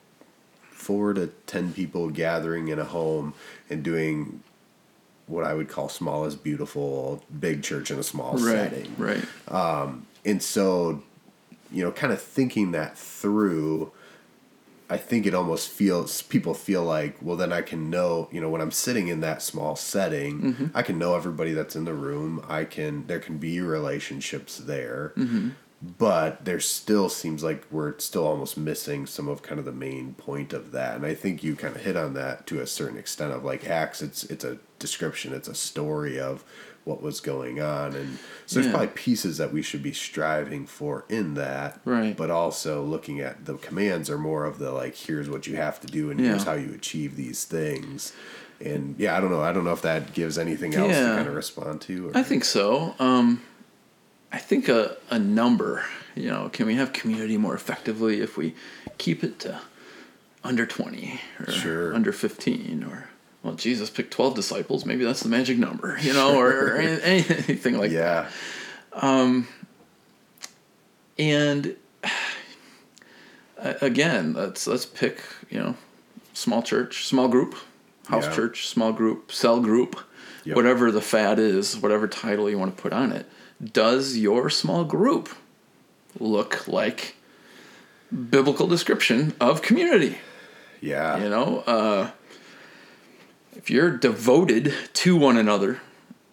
four 0.69 1.13
to 1.13 1.28
ten 1.48 1.74
people 1.74 2.10
gathering 2.10 2.67
in 2.67 2.78
a 2.80 2.86
home 2.86 3.34
and 3.69 3.84
doing 3.84 4.41
what 5.28 5.43
I 5.43 5.54
would 5.54 5.69
call 5.69 5.89
small 5.89 6.26
is 6.26 6.36
beautiful, 6.36 7.24
big 7.39 7.63
church 7.63 7.89
in 7.89 7.98
a 7.98 8.04
small 8.04 8.38
setting. 8.38 8.95
right. 8.98 9.26
Um, 9.48 10.06
and 10.24 10.41
so, 10.41 11.02
you 11.71 11.84
know, 11.84 11.91
kind 11.91 12.13
of 12.13 12.21
thinking 12.21 12.71
that 12.71 12.98
through, 12.98 13.91
I 14.89 14.98
think 14.98 15.26
it 15.26 15.34
almost 15.34 15.69
feels 15.69 16.21
people 16.21 16.54
feel 16.54 16.84
like, 16.84 17.17
well, 17.21 17.36
then 17.36 17.52
I 17.52 17.62
can 17.62 17.89
know, 17.89 18.30
you 18.32 18.39
know, 18.39 18.50
when 18.50 18.62
I'm 18.62 18.71
sitting 18.71 19.08
in 19.08 19.21
that 19.21 19.41
small 19.41 19.76
setting, 19.76 20.41
mm-hmm. 20.41 20.65
I 20.76 20.84
can 20.84 21.00
know 21.00 21.15
everybody 21.15 21.54
that's 21.54 21.76
in 21.76 21.86
the 21.86 21.93
room. 21.93 22.45
I 22.48 22.65
can, 22.65 23.08
there 23.08 23.19
can 23.19 23.38
be 23.38 23.60
relationships 23.62 24.58
there. 24.58 25.13
Mm-hmm. 25.17 25.50
But 25.98 26.45
there 26.45 26.60
still 26.60 27.10
seems 27.10 27.43
like 27.43 27.65
we're 27.69 27.98
still 28.00 28.26
almost 28.26 28.58
missing 28.58 29.06
some 29.06 29.28
of 29.28 29.43
kind 29.43 29.60
of 29.60 29.65
the 29.65 29.71
main 29.71 30.13
point 30.13 30.54
of 30.54 30.71
that. 30.71 30.95
And 30.95 31.06
I 31.06 31.13
think 31.13 31.43
you 31.43 31.56
kind 31.56 31.76
of 31.76 31.82
hit 31.82 31.98
on 31.98 32.13
that 32.13 32.48
to 32.48 32.60
a 32.62 32.67
certain 32.67 32.98
extent 32.98 33.34
of 33.34 33.43
like 33.43 33.67
Acts, 33.67 34.02
it's 34.02 34.24
it's 34.24 34.43
a 34.43 34.58
description, 34.80 35.34
it's 35.34 35.48
a 35.48 35.54
story 35.54 36.19
of 36.19 36.43
what 36.86 37.02
was 37.02 37.19
going 37.19 37.60
on. 37.62 37.93
And 37.95 38.17
so 38.45 38.56
there's 38.56 38.67
Yeah. 38.67 38.71
probably 38.71 38.88
pieces 38.95 39.38
that 39.38 39.52
we 39.52 39.62
should 39.62 39.84
be 39.84 39.91
striving 39.91 40.65
for 40.67 41.04
in 41.10 41.34
that. 41.34 41.82
Right. 41.84 42.15
But 42.15 42.32
also 42.32 42.82
looking 42.84 43.19
at 43.19 43.45
the 43.45 43.56
commands 43.56 44.10
are 44.10 44.17
more 44.19 44.45
of 44.45 44.60
the 44.60 44.71
like, 44.71 44.95
here's 44.95 45.28
what 45.30 45.48
you 45.48 45.58
have 45.58 45.80
to 45.82 45.88
do 45.88 46.10
and 46.12 46.19
here's 46.19 46.43
how 46.43 46.54
you 46.54 46.71
achieve 46.74 47.15
these 47.17 47.43
things. 47.43 48.13
And 48.63 48.95
yeah, 48.98 49.17
I 49.17 49.19
don't 49.19 49.32
know. 49.32 49.41
I 49.41 49.52
don't 49.52 49.65
know 49.65 49.74
if 49.74 49.82
that 49.82 50.13
gives 50.13 50.38
anything 50.38 50.76
else 50.76 50.93
to 50.93 51.02
kind 51.04 51.28
of 51.28 51.36
respond 51.36 51.82
to. 51.82 52.10
Or, 52.10 52.17
I 52.17 52.24
think 52.24 52.45
so. 52.45 52.95
Um, 53.00 53.41
I 54.32 54.38
think 54.38 54.69
a, 54.69 54.95
a 55.10 55.17
number, 55.19 55.84
you 56.15 56.30
know, 56.30 56.50
can 56.54 56.65
we 56.67 56.76
have 56.76 56.93
community 56.93 57.38
more 57.38 57.56
effectively 57.56 58.21
if 58.21 58.38
we 58.38 58.54
keep 58.98 59.24
it 59.24 59.39
to 59.39 59.60
under 60.43 60.65
20 60.65 61.19
or 61.39 61.52
Sure. 61.52 61.93
under 61.95 62.12
15 62.12 62.84
or, 62.84 63.10
well, 63.45 63.53
Jesus 63.55 63.89
picked 63.91 64.12
12 64.12 64.34
disciples. 64.36 64.86
Maybe 64.86 65.05
that's 65.05 65.21
the 65.21 65.29
magic 65.29 65.58
number, 65.60 65.97
you 66.01 66.13
know, 66.13 66.38
or, 66.38 66.49
or 66.49 66.77
anything 66.77 67.77
like 67.77 67.91
that. 67.91 68.29
yeah. 68.97 69.43
And 71.17 71.75
again, 73.81 74.34
let's 74.34 74.67
let's 74.67 74.86
pick 74.86 75.21
you 75.49 75.60
know 75.60 75.75
small 76.34 76.62
church, 76.62 77.05
small 77.05 77.27
group, 77.27 77.55
house 78.08 78.25
Yeah. 78.25 78.36
church, 78.36 78.67
small 78.67 78.91
group, 78.91 79.31
cell 79.31 79.62
group, 79.62 79.99
Yep. 80.43 80.55
whatever 80.55 80.91
the 80.91 81.01
fad 81.01 81.39
is, 81.39 81.77
whatever 81.77 82.08
title 82.08 82.49
you 82.49 82.58
want 82.60 82.75
to 82.75 82.81
put 82.81 82.93
on 82.93 83.12
it. 83.12 83.27
Does 83.63 84.17
your 84.17 84.49
small 84.49 84.84
group 84.84 85.29
look 86.19 86.67
like 86.67 87.15
biblical 88.29 88.67
description 88.67 89.34
of 89.39 89.62
community? 89.62 90.17
Yeah. 90.81 91.17
You 91.23 91.29
know, 91.29 91.63
uh, 91.65 92.12
if 93.65 93.71
you're 93.71 93.97
devoted 93.97 94.71
to 94.93 95.15
one 95.17 95.38
another, 95.38 95.82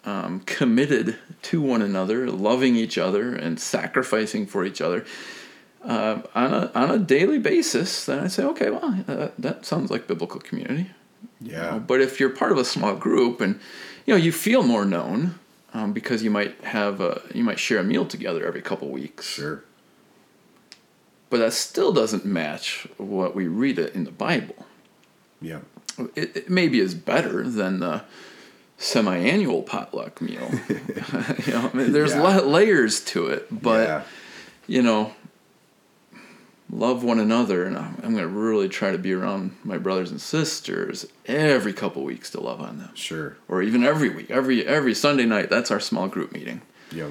um, 0.04 0.40
committed 0.40 1.16
to 1.40 1.62
one 1.62 1.80
another, 1.80 2.30
loving 2.30 2.76
each 2.76 2.98
other, 2.98 3.34
and 3.34 3.58
sacrificing 3.58 4.44
for 4.46 4.66
each 4.66 4.82
other 4.82 5.06
uh, 5.82 6.20
on 6.34 6.52
a 6.52 6.70
on 6.74 6.90
a 6.90 6.98
daily 6.98 7.38
basis, 7.38 8.04
then 8.04 8.18
I 8.18 8.26
say, 8.26 8.44
okay, 8.44 8.68
well, 8.68 9.02
uh, 9.08 9.28
that 9.38 9.64
sounds 9.64 9.90
like 9.90 10.06
biblical 10.06 10.40
community. 10.40 10.90
you 11.40 11.52
Yeah. 11.52 11.70
know. 11.70 11.78
But 11.80 12.02
if 12.02 12.20
you're 12.20 12.28
part 12.28 12.52
of 12.52 12.58
a 12.58 12.66
small 12.66 12.96
group 12.96 13.40
and 13.40 13.58
you 14.04 14.12
know 14.12 14.18
you 14.22 14.30
feel 14.30 14.62
more 14.62 14.84
known 14.84 15.38
um, 15.72 15.94
because 15.94 16.22
you 16.22 16.30
might 16.30 16.62
have 16.64 17.00
a, 17.00 17.22
you 17.34 17.42
might 17.42 17.58
share 17.58 17.78
a 17.78 17.82
meal 17.82 18.04
together 18.04 18.44
every 18.46 18.60
couple 18.60 18.90
weeks, 18.90 19.24
Sure. 19.26 19.64
but 21.30 21.38
that 21.38 21.54
still 21.54 21.94
doesn't 21.94 22.26
match 22.26 22.86
what 22.98 23.34
we 23.34 23.46
read 23.48 23.78
it 23.78 23.94
in 23.94 24.04
the 24.04 24.10
Bible. 24.10 24.66
Yeah. 25.40 25.60
It, 26.14 26.36
it 26.36 26.50
maybe 26.50 26.80
is 26.80 26.94
better 26.94 27.42
than 27.48 27.80
the 27.80 28.02
semi-annual 28.78 29.62
potluck 29.62 30.20
meal. 30.20 30.50
you 30.68 31.52
know, 31.52 31.70
I 31.72 31.76
mean, 31.76 31.92
there's 31.92 32.12
Yeah. 32.14 32.22
la- 32.22 32.42
layers 32.42 33.00
to 33.06 33.26
it, 33.28 33.46
but 33.50 33.86
yeah. 33.88 34.02
you 34.66 34.82
know, 34.82 35.12
love 36.70 37.04
one 37.04 37.18
another, 37.20 37.64
and 37.64 37.76
I'm, 37.76 37.94
I'm 38.02 38.12
going 38.12 38.22
to 38.24 38.28
really 38.28 38.68
try 38.68 38.90
to 38.92 38.98
be 38.98 39.12
around 39.12 39.56
my 39.62 39.78
brothers 39.78 40.10
and 40.10 40.20
sisters 40.20 41.06
every 41.26 41.72
couple 41.72 42.02
weeks 42.02 42.30
to 42.30 42.40
love 42.40 42.60
on 42.60 42.78
them, 42.78 42.90
Sure. 42.94 43.36
or 43.48 43.62
even 43.62 43.84
every 43.84 44.08
week, 44.08 44.30
every 44.30 44.66
every 44.66 44.94
Sunday 44.94 45.26
night. 45.26 45.50
That's 45.50 45.70
our 45.70 45.80
small 45.80 46.08
group 46.08 46.32
meeting. 46.32 46.62
Yeah. 46.90 47.08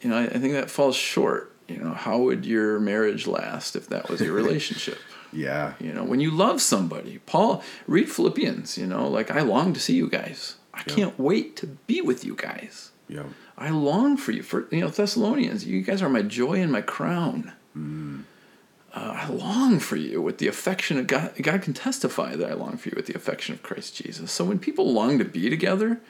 You 0.00 0.10
know, 0.10 0.16
I, 0.16 0.24
I 0.24 0.38
think 0.38 0.52
that 0.54 0.70
falls 0.70 0.96
short. 0.96 1.54
You 1.68 1.78
know, 1.78 1.92
how 1.94 2.18
would 2.18 2.44
your 2.44 2.80
marriage 2.80 3.26
last 3.26 3.76
if 3.76 3.88
that 3.88 4.08
was 4.08 4.20
your 4.20 4.32
relationship? 4.42 4.98
Yeah. 5.32 5.74
You 5.80 5.92
know, 5.92 6.04
when 6.04 6.20
you 6.20 6.30
love 6.30 6.60
somebody, 6.60 7.18
Paul, 7.26 7.62
read 7.86 8.10
Philippians, 8.10 8.76
you 8.76 8.86
know, 8.86 9.08
like 9.08 9.30
I 9.30 9.40
long 9.40 9.72
to 9.72 9.80
see 9.80 9.94
you 9.94 10.08
guys. 10.08 10.56
I 10.74 10.82
can't 10.82 11.18
wait 11.18 11.56
to 11.56 11.66
be 11.66 12.00
with 12.00 12.24
you 12.24 12.34
guys. 12.34 12.92
Yeah. 13.08 13.24
I 13.58 13.70
long 13.70 14.16
for 14.16 14.32
you. 14.32 14.42
For 14.42 14.66
you 14.70 14.80
know, 14.80 14.88
Thessalonians, 14.88 15.66
you 15.66 15.82
guys 15.82 16.02
are 16.02 16.08
my 16.08 16.22
joy 16.22 16.60
and 16.60 16.72
my 16.72 16.80
crown. 16.80 17.52
uh, 18.94 19.12
I 19.16 19.28
long 19.28 19.78
for 19.78 19.96
you 19.96 20.20
with 20.20 20.38
the 20.38 20.48
affection 20.48 20.98
of 20.98 21.06
God. 21.06 21.34
God 21.40 21.62
can 21.62 21.74
testify 21.74 22.36
that 22.36 22.50
I 22.50 22.54
long 22.54 22.76
for 22.76 22.88
you 22.88 22.94
with 22.96 23.06
the 23.06 23.14
affection 23.14 23.54
of 23.54 23.62
Christ 23.62 23.96
Jesus. 23.96 24.32
So 24.32 24.44
when 24.44 24.58
people 24.58 24.92
long 24.92 25.18
to 25.18 25.24
be 25.24 25.48
together, 25.50 26.00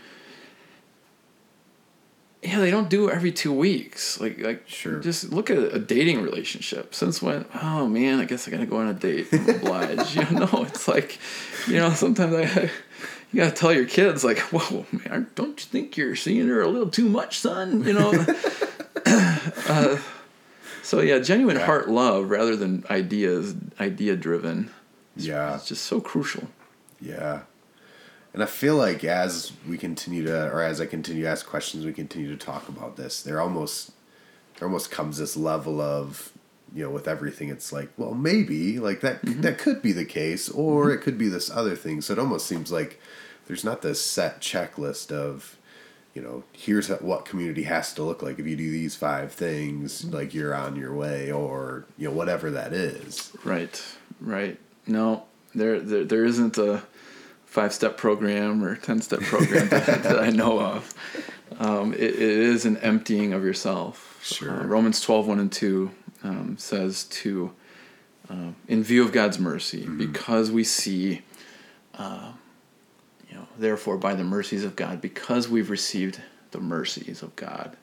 yeah, 2.42 2.58
they 2.58 2.70
don't 2.70 2.88
do 2.90 3.08
every 3.10 3.30
two 3.32 3.52
weeks. 3.52 4.20
Like, 4.20 4.38
like, 4.40 4.68
Sure. 4.68 4.98
Just 5.00 5.32
look 5.32 5.48
at 5.50 5.58
a 5.58 5.78
dating 5.78 6.22
relationship. 6.22 6.94
Since 6.94 7.22
when? 7.22 7.44
Oh 7.62 7.86
man, 7.86 8.18
I 8.18 8.24
guess 8.24 8.48
I 8.48 8.50
gotta 8.50 8.66
go 8.66 8.78
on 8.78 8.88
a 8.88 8.94
date. 8.94 9.28
I'm 9.32 9.48
obliged. 9.56 10.16
you 10.16 10.24
know, 10.30 10.64
it's 10.66 10.88
like, 10.88 11.18
you 11.68 11.76
know, 11.76 11.90
sometimes 11.90 12.34
I, 12.34 12.70
you 13.32 13.36
gotta 13.40 13.52
tell 13.52 13.72
your 13.72 13.86
kids 13.86 14.24
like, 14.24 14.38
whoa, 14.52 14.84
man, 14.92 15.28
don't 15.34 15.58
you 15.60 15.66
think 15.66 15.96
you're 15.96 16.16
seeing 16.16 16.48
her 16.48 16.60
a 16.62 16.68
little 16.68 16.90
too 16.90 17.08
much, 17.08 17.38
son? 17.38 17.84
You 17.84 17.92
know. 17.92 18.10
uh, 19.06 19.98
so 20.82 21.00
yeah, 21.00 21.18
genuine 21.20 21.56
Yeah. 21.56 21.66
heart 21.66 21.88
love 21.88 22.28
rather 22.30 22.56
than 22.56 22.84
ideas, 22.90 23.54
idea 23.80 24.16
driven. 24.16 24.70
Yeah. 25.16 25.54
It's 25.56 25.66
just 25.68 25.84
so 25.84 26.00
crucial. 26.00 26.44
Yeah. 27.00 27.42
And 28.34 28.42
I 28.42 28.46
feel 28.46 28.76
like 28.76 29.04
as 29.04 29.52
we 29.68 29.76
continue 29.76 30.24
to, 30.24 30.50
or 30.50 30.62
as 30.62 30.80
I 30.80 30.86
continue 30.86 31.22
to 31.24 31.28
ask 31.28 31.46
questions, 31.46 31.84
we 31.84 31.92
continue 31.92 32.30
to 32.30 32.44
talk 32.44 32.68
about 32.68 32.96
this. 32.96 33.22
There 33.22 33.40
almost, 33.40 33.92
there 34.58 34.66
almost 34.66 34.90
comes 34.90 35.18
this 35.18 35.36
level 35.36 35.80
of, 35.80 36.32
you 36.74 36.82
know, 36.82 36.90
with 36.90 37.06
everything, 37.06 37.50
it's 37.50 37.72
like, 37.72 37.90
well, 37.98 38.14
maybe 38.14 38.78
like 38.78 39.02
that 39.02 39.20
mm-hmm. 39.22 39.42
that 39.42 39.58
could 39.58 39.82
be 39.82 39.92
the 39.92 40.06
case, 40.06 40.48
or 40.48 40.86
mm-hmm. 40.86 40.94
it 40.98 41.02
could 41.02 41.18
be 41.18 41.28
this 41.28 41.50
other 41.50 41.76
thing. 41.76 42.00
So 42.00 42.14
it 42.14 42.18
almost 42.18 42.46
seems 42.46 42.72
like 42.72 42.98
there's 43.46 43.64
not 43.64 43.82
this 43.82 44.00
set 44.00 44.40
checklist 44.40 45.12
of, 45.12 45.58
you 46.14 46.22
know, 46.22 46.44
here's 46.52 46.88
what 46.88 47.26
community 47.26 47.64
has 47.64 47.92
to 47.94 48.02
look 48.02 48.22
like. 48.22 48.38
If 48.38 48.46
you 48.46 48.56
do 48.56 48.70
these 48.70 48.96
five 48.96 49.32
things, 49.32 50.02
mm-hmm. 50.02 50.14
like 50.14 50.32
you're 50.32 50.54
on 50.54 50.76
your 50.76 50.94
way, 50.94 51.30
or 51.30 51.84
you 51.98 52.08
know, 52.08 52.14
whatever 52.14 52.50
that 52.52 52.72
is. 52.72 53.30
Right, 53.44 53.82
right. 54.18 54.58
No, 54.86 55.24
there, 55.54 55.78
there, 55.80 56.04
there 56.04 56.24
isn't 56.24 56.56
a 56.56 56.84
five 57.52 57.72
step 57.74 57.98
program 57.98 58.64
or 58.64 58.76
ten 58.76 59.02
step 59.02 59.20
program 59.20 59.68
that, 59.68 59.86
that 60.04 60.18
I 60.18 60.30
know 60.30 60.58
of. 60.58 60.94
Um, 61.58 61.92
it, 61.92 62.00
it 62.00 62.18
is 62.18 62.64
an 62.64 62.78
emptying 62.78 63.34
of 63.34 63.44
yourself. 63.44 64.18
Sure. 64.22 64.62
Uh, 64.62 64.64
Romans 64.64 65.00
12, 65.02 65.26
1 65.26 65.38
and 65.38 65.52
2 65.52 65.90
um, 66.24 66.56
says 66.58 67.04
to, 67.04 67.52
uh, 68.30 68.52
in 68.68 68.82
view 68.82 69.04
of 69.04 69.12
God's 69.12 69.38
mercy, 69.38 69.86
because 69.86 70.50
we 70.50 70.64
see, 70.64 71.20
uh, 71.98 72.32
you 73.28 73.36
know, 73.36 73.46
therefore 73.58 73.98
by 73.98 74.14
the 74.14 74.24
mercies 74.24 74.64
of 74.64 74.74
God, 74.74 75.02
because 75.02 75.48
we've 75.48 75.68
received 75.68 76.20
the 76.52 76.60
mercies 76.60 77.22
of 77.22 77.36
God, 77.36 77.76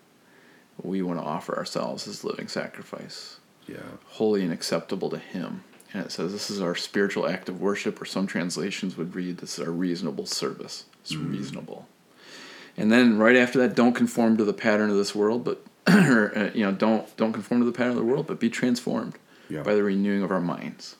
we 0.82 1.02
want 1.04 1.20
to 1.20 1.24
offer 1.26 1.56
ourselves 1.56 2.08
as 2.08 2.24
living 2.24 2.48
sacrifice 2.48 3.38
Yeah. 3.68 3.78
holy 4.08 4.42
and 4.44 4.52
acceptable 4.52 5.10
to 5.12 5.20
him. 5.20 5.64
And 5.94 6.06
it 6.06 6.12
says 6.12 6.32
this 6.32 6.50
is 6.52 6.62
our 6.62 6.76
spiritual 6.76 7.28
act 7.28 7.50
of 7.50 7.60
worship, 7.62 8.00
or 8.02 8.06
some 8.06 8.28
translations 8.28 8.96
would 8.98 9.16
read 9.16 9.38
this 9.38 9.58
is 9.58 9.66
our 9.66 9.72
reasonable 9.72 10.26
service. 10.28 10.86
It's 11.02 11.16
reasonable. 11.16 11.88
And 12.78 12.92
then 12.92 13.18
right 13.18 13.36
after 13.36 13.60
that, 13.60 13.76
don't 13.76 13.94
conform 13.94 14.38
to 14.38 14.46
the 14.46 14.54
pattern 14.54 14.90
of 14.90 14.96
this 14.98 15.16
world, 15.16 15.44
but 15.44 15.66
or, 15.88 16.38
uh, 16.38 16.52
you 16.54 16.64
know, 16.64 16.72
don't 16.72 17.16
don't 17.18 17.34
conform 17.34 17.62
to 17.62 17.66
the 17.66 17.72
pattern 17.72 17.92
of 17.92 17.98
the 17.98 18.04
world, 18.04 18.28
but 18.28 18.40
be 18.40 18.50
transformed 18.50 19.16
Yeah. 19.50 19.64
by 19.64 19.74
the 19.74 19.84
renewing 19.84 20.22
of 20.24 20.32
our 20.32 20.42
minds. 20.42 20.96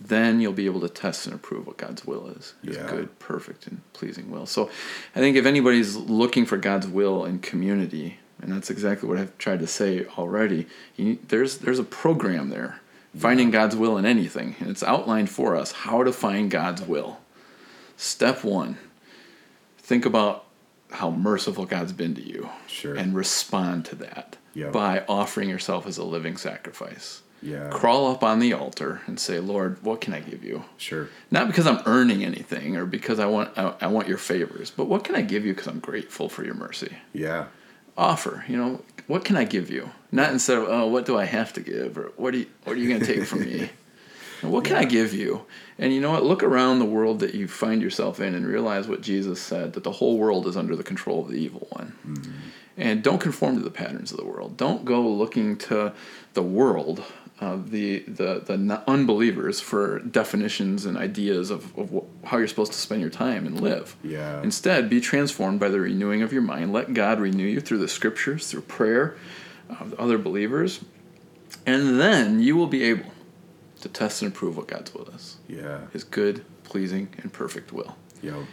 Then 0.00 0.40
you'll 0.40 0.52
be 0.52 0.66
able 0.66 0.80
to 0.82 0.88
test 0.88 1.26
and 1.26 1.34
approve 1.34 1.66
what 1.66 1.76
God's 1.76 2.04
will 2.06 2.28
is. 2.28 2.54
His 2.62 2.76
Yeah. 2.76 2.88
good, 2.88 3.18
perfect, 3.18 3.66
and 3.66 3.80
pleasing 3.94 4.30
will. 4.30 4.46
So 4.46 4.70
I 5.16 5.18
think 5.18 5.36
if 5.36 5.44
anybody's 5.46 5.96
looking 5.96 6.46
for 6.46 6.56
God's 6.56 6.86
will 6.86 7.24
in 7.24 7.40
community, 7.40 8.18
and 8.40 8.52
that's 8.52 8.70
exactly 8.70 9.08
what 9.08 9.18
I've 9.18 9.36
tried 9.38 9.58
to 9.60 9.66
say 9.66 10.04
already, 10.16 10.66
you, 10.96 11.18
there's 11.26 11.58
there's 11.58 11.80
a 11.80 11.84
program 11.84 12.50
there. 12.50 12.80
Finding 13.16 13.50
God's 13.50 13.74
will 13.74 13.96
in 13.98 14.04
anything. 14.04 14.54
And 14.60 14.68
it's 14.70 14.82
outlined 14.82 15.30
for 15.30 15.56
us 15.56 15.72
how 15.72 16.02
to 16.04 16.12
find 16.12 16.50
God's 16.50 16.82
will. 16.82 17.20
Step 17.96 18.44
one 18.44 18.78
think 19.78 20.04
about 20.04 20.44
how 20.90 21.10
merciful 21.10 21.64
God's 21.64 21.92
been 21.92 22.14
to 22.14 22.22
you. 22.22 22.50
Sure. 22.66 22.94
And 22.94 23.14
respond 23.14 23.86
to 23.86 23.94
that 23.96 24.36
Yeah. 24.54 24.68
by 24.70 25.02
offering 25.08 25.48
yourself 25.48 25.86
as 25.86 25.96
a 25.96 26.04
living 26.04 26.36
sacrifice. 26.36 27.22
Yeah. 27.42 27.70
Crawl 27.70 28.10
up 28.10 28.22
on 28.22 28.38
the 28.38 28.52
altar 28.52 29.00
and 29.06 29.18
say, 29.18 29.38
Lord, 29.38 29.82
what 29.82 30.00
can 30.00 30.12
I 30.12 30.20
give 30.20 30.44
you? 30.44 30.64
Sure. 30.76 31.08
Not 31.30 31.46
because 31.46 31.66
I'm 31.66 31.80
earning 31.86 32.24
anything 32.24 32.76
or 32.76 32.84
because 32.84 33.18
I 33.18 33.26
want 33.26 33.56
I, 33.56 33.74
I 33.82 33.86
want 33.86 34.08
your 34.08 34.18
favors, 34.18 34.70
but 34.70 34.86
what 34.86 35.04
can 35.04 35.14
I 35.14 35.22
give 35.22 35.46
you 35.46 35.54
because 35.54 35.68
I'm 35.68 35.78
grateful 35.78 36.28
for 36.28 36.44
your 36.44 36.54
mercy? 36.54 36.98
Yeah. 37.12 37.46
Offer, 37.96 38.44
you 38.48 38.56
know, 38.56 38.82
what 39.08 39.24
can 39.24 39.36
I 39.36 39.44
give 39.44 39.70
you? 39.70 39.90
Not 40.12 40.30
instead 40.30 40.58
of 40.58 40.68
oh, 40.68 40.86
what 40.86 41.04
do 41.04 41.18
I 41.18 41.24
have 41.24 41.52
to 41.54 41.60
give 41.60 41.98
or 41.98 42.12
what 42.16 42.30
do 42.30 42.38
you, 42.38 42.46
what 42.64 42.76
are 42.76 42.78
you 42.78 42.88
going 42.88 43.00
to 43.00 43.06
take 43.06 43.24
from 43.24 43.40
me? 43.40 43.70
And 44.40 44.52
what 44.52 44.64
can 44.64 44.76
I 44.76 44.84
give 44.84 45.14
you? 45.14 45.44
And 45.78 45.92
you 45.92 46.00
know 46.00 46.12
what? 46.12 46.24
Look 46.24 46.44
around 46.44 46.78
the 46.78 46.84
world 46.84 47.18
that 47.20 47.34
you 47.34 47.48
find 47.48 47.82
yourself 47.82 48.20
in 48.20 48.36
and 48.36 48.46
realize 48.46 48.86
what 48.86 49.00
Jesus 49.00 49.40
said 49.40 49.72
that 49.72 49.82
the 49.82 49.90
whole 49.90 50.16
world 50.16 50.46
is 50.46 50.56
under 50.56 50.76
the 50.76 50.84
control 50.84 51.22
of 51.22 51.28
the 51.28 51.38
evil 51.38 51.66
one. 51.70 51.96
Mm-hmm. 52.06 52.32
And 52.76 53.02
don't 53.02 53.18
conform 53.18 53.56
to 53.56 53.64
the 53.64 53.70
patterns 53.70 54.12
of 54.12 54.18
the 54.18 54.24
world. 54.24 54.56
Don't 54.56 54.84
go 54.84 55.00
looking 55.00 55.56
to 55.56 55.92
the 56.34 56.42
world, 56.42 57.02
uh, 57.40 57.56
the, 57.64 58.00
the, 58.00 58.42
the 58.44 58.82
unbelievers, 58.88 59.60
for 59.60 60.00
definitions 60.00 60.84
and 60.84 60.96
ideas 60.96 61.50
of, 61.50 61.76
of 61.78 61.90
wh- 61.92 62.26
how 62.26 62.38
you're 62.38 62.48
supposed 62.48 62.72
to 62.72 62.78
spend 62.78 63.00
your 63.00 63.10
time 63.10 63.46
and 63.46 63.60
live. 63.60 63.96
Yeah. 64.02 64.42
Instead, 64.42 64.90
be 64.90 65.00
transformed 65.00 65.60
by 65.60 65.68
the 65.68 65.78
renewing 65.80 66.22
of 66.22 66.32
your 66.32 66.42
mind. 66.42 66.72
Let 66.72 66.94
God 66.94 67.20
renew 67.20 67.46
you 67.46 67.60
through 67.60 67.78
the 67.78 67.88
scriptures, 67.88 68.50
through 68.50 68.62
prayer 68.62 69.16
of 69.68 69.94
other 69.94 70.18
believers. 70.18 70.84
And 71.64 72.00
then 72.00 72.40
you 72.40 72.56
will 72.56 72.66
be 72.66 72.82
able 72.84 73.12
to 73.82 73.88
test 73.88 74.22
and 74.22 74.32
approve 74.32 74.56
what 74.56 74.66
God's 74.66 74.92
will 74.92 75.08
is 75.10 75.36
Yeah. 75.46 75.82
His 75.92 76.02
good, 76.04 76.44
pleasing, 76.64 77.08
and 77.18 77.32
perfect 77.32 77.72
will. 77.72 77.96
Know. 78.22 78.46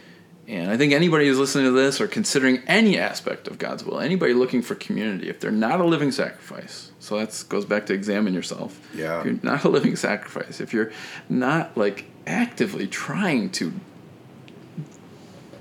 And 0.48 0.70
I 0.70 0.76
think 0.76 0.92
anybody 0.92 1.26
who's 1.26 1.38
listening 1.38 1.64
to 1.64 1.72
this 1.72 2.00
or 2.00 2.06
considering 2.06 2.58
any 2.68 2.96
aspect 2.98 3.48
of 3.48 3.58
God's 3.58 3.84
will, 3.84 3.98
anybody 3.98 4.32
looking 4.32 4.62
for 4.62 4.76
community, 4.76 5.28
if 5.28 5.40
they're 5.40 5.50
not 5.50 5.80
a 5.80 5.84
living 5.84 6.12
sacrifice, 6.12 6.92
so 7.00 7.18
that 7.18 7.44
goes 7.48 7.64
back 7.64 7.86
to 7.86 7.94
examine 7.94 8.32
yourself. 8.32 8.78
Yeah. 8.94 9.18
If 9.20 9.26
you're 9.26 9.38
not 9.42 9.64
a 9.64 9.68
living 9.68 9.96
sacrifice, 9.96 10.60
if 10.60 10.72
you're 10.72 10.92
not 11.28 11.76
like 11.76 12.04
actively 12.28 12.86
trying 12.86 13.50
to 13.50 13.72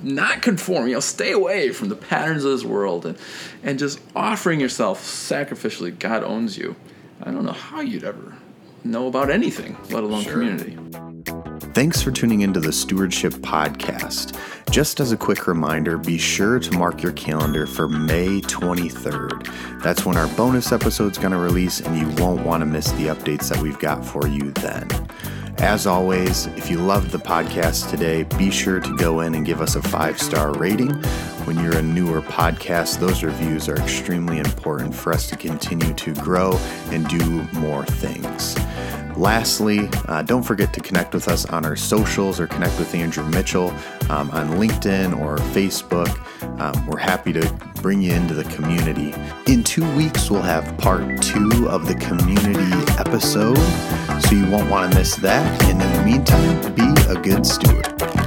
not 0.03 0.41
conform, 0.43 0.87
you 0.87 0.93
know, 0.93 0.99
stay 0.99 1.31
away 1.31 1.71
from 1.71 1.89
the 1.89 1.95
patterns 1.95 2.43
of 2.43 2.51
this 2.51 2.63
world 2.63 3.05
and 3.07 3.17
and 3.63 3.79
just 3.79 3.99
offering 4.15 4.59
yourself 4.59 5.01
sacrificially, 5.03 5.97
God 5.97 6.23
owns 6.23 6.57
you. 6.57 6.75
I 7.23 7.31
don't 7.31 7.45
know 7.45 7.53
how 7.53 7.81
you'd 7.81 8.03
ever 8.03 8.35
know 8.83 9.07
about 9.07 9.31
anything, 9.31 9.77
let 9.89 10.03
alone 10.03 10.23
Sure. 10.23 10.33
community. 10.33 10.77
Thanks 11.75 12.01
for 12.01 12.09
tuning 12.09 12.39
into 12.39 12.61
the 12.61 12.71
Stewardship 12.71 13.33
Podcast. 13.33 14.39
Just 14.71 15.01
as 15.01 15.11
a 15.11 15.17
quick 15.17 15.45
reminder, 15.45 15.97
be 15.97 16.17
sure 16.17 16.57
to 16.57 16.71
mark 16.71 17.03
your 17.03 17.11
calendar 17.11 17.67
for 17.67 17.89
May 17.89 18.39
23rd. 18.39 19.83
That's 19.83 20.05
when 20.05 20.15
our 20.15 20.29
bonus 20.37 20.71
episode's 20.71 21.17
going 21.17 21.33
to 21.33 21.37
release, 21.37 21.81
and 21.81 21.99
you 21.99 22.07
won't 22.23 22.45
want 22.45 22.61
to 22.61 22.65
miss 22.65 22.93
the 22.93 23.07
updates 23.07 23.49
that 23.49 23.61
we've 23.61 23.77
got 23.77 24.05
for 24.05 24.25
you 24.25 24.51
then. 24.51 24.87
As 25.57 25.85
always, 25.85 26.45
if 26.45 26.71
you 26.71 26.77
loved 26.77 27.11
the 27.11 27.19
podcast 27.19 27.89
today, 27.89 28.23
be 28.37 28.51
sure 28.51 28.79
to 28.79 28.95
go 28.95 29.19
in 29.19 29.35
and 29.35 29.45
give 29.45 29.59
us 29.59 29.75
a 29.75 29.81
five 29.81 30.17
star 30.21 30.53
rating. 30.53 30.93
When 31.43 31.59
you're 31.59 31.77
a 31.77 31.81
newer 31.81 32.21
podcast, 32.21 33.01
those 33.01 33.21
reviews 33.21 33.67
are 33.67 33.75
extremely 33.75 34.37
important 34.37 34.95
for 34.95 35.11
us 35.11 35.27
to 35.27 35.35
continue 35.35 35.93
to 35.95 36.13
grow 36.13 36.53
and 36.91 37.05
do 37.09 37.43
more 37.59 37.85
things. 37.85 38.55
Lastly, 39.17 39.89
uh, 40.07 40.21
don't 40.23 40.43
forget 40.43 40.73
to 40.73 40.81
connect 40.81 41.13
with 41.13 41.27
us 41.27 41.45
on 41.45 41.65
our 41.65 41.75
socials 41.75 42.39
or 42.39 42.47
connect 42.47 42.77
with 42.77 42.93
Andrew 42.93 43.23
Mitchell 43.25 43.69
um, 44.09 44.29
on 44.31 44.49
LinkedIn 44.51 45.17
or 45.19 45.37
Facebook. 45.37 46.09
Um, 46.59 46.85
we're 46.85 46.97
happy 46.97 47.31
to 47.33 47.49
bring 47.81 48.01
you 48.01 48.13
into 48.13 48.33
the 48.33 48.43
community. 48.45 49.13
In 49.47 49.63
two 49.63 49.89
weeks, 49.95 50.29
we'll 50.29 50.41
have 50.41 50.77
part 50.77 51.21
two 51.21 51.67
of 51.69 51.87
the 51.87 51.95
community 51.95 52.73
episode, 52.99 53.57
so 54.21 54.35
you 54.35 54.49
won't 54.49 54.69
want 54.69 54.91
to 54.91 54.97
miss 54.97 55.15
that. 55.17 55.63
And 55.63 55.81
in 55.81 55.91
the 55.93 56.03
meantime, 56.03 56.73
be 56.75 57.01
a 57.09 57.21
good 57.21 57.45
steward. 57.45 58.24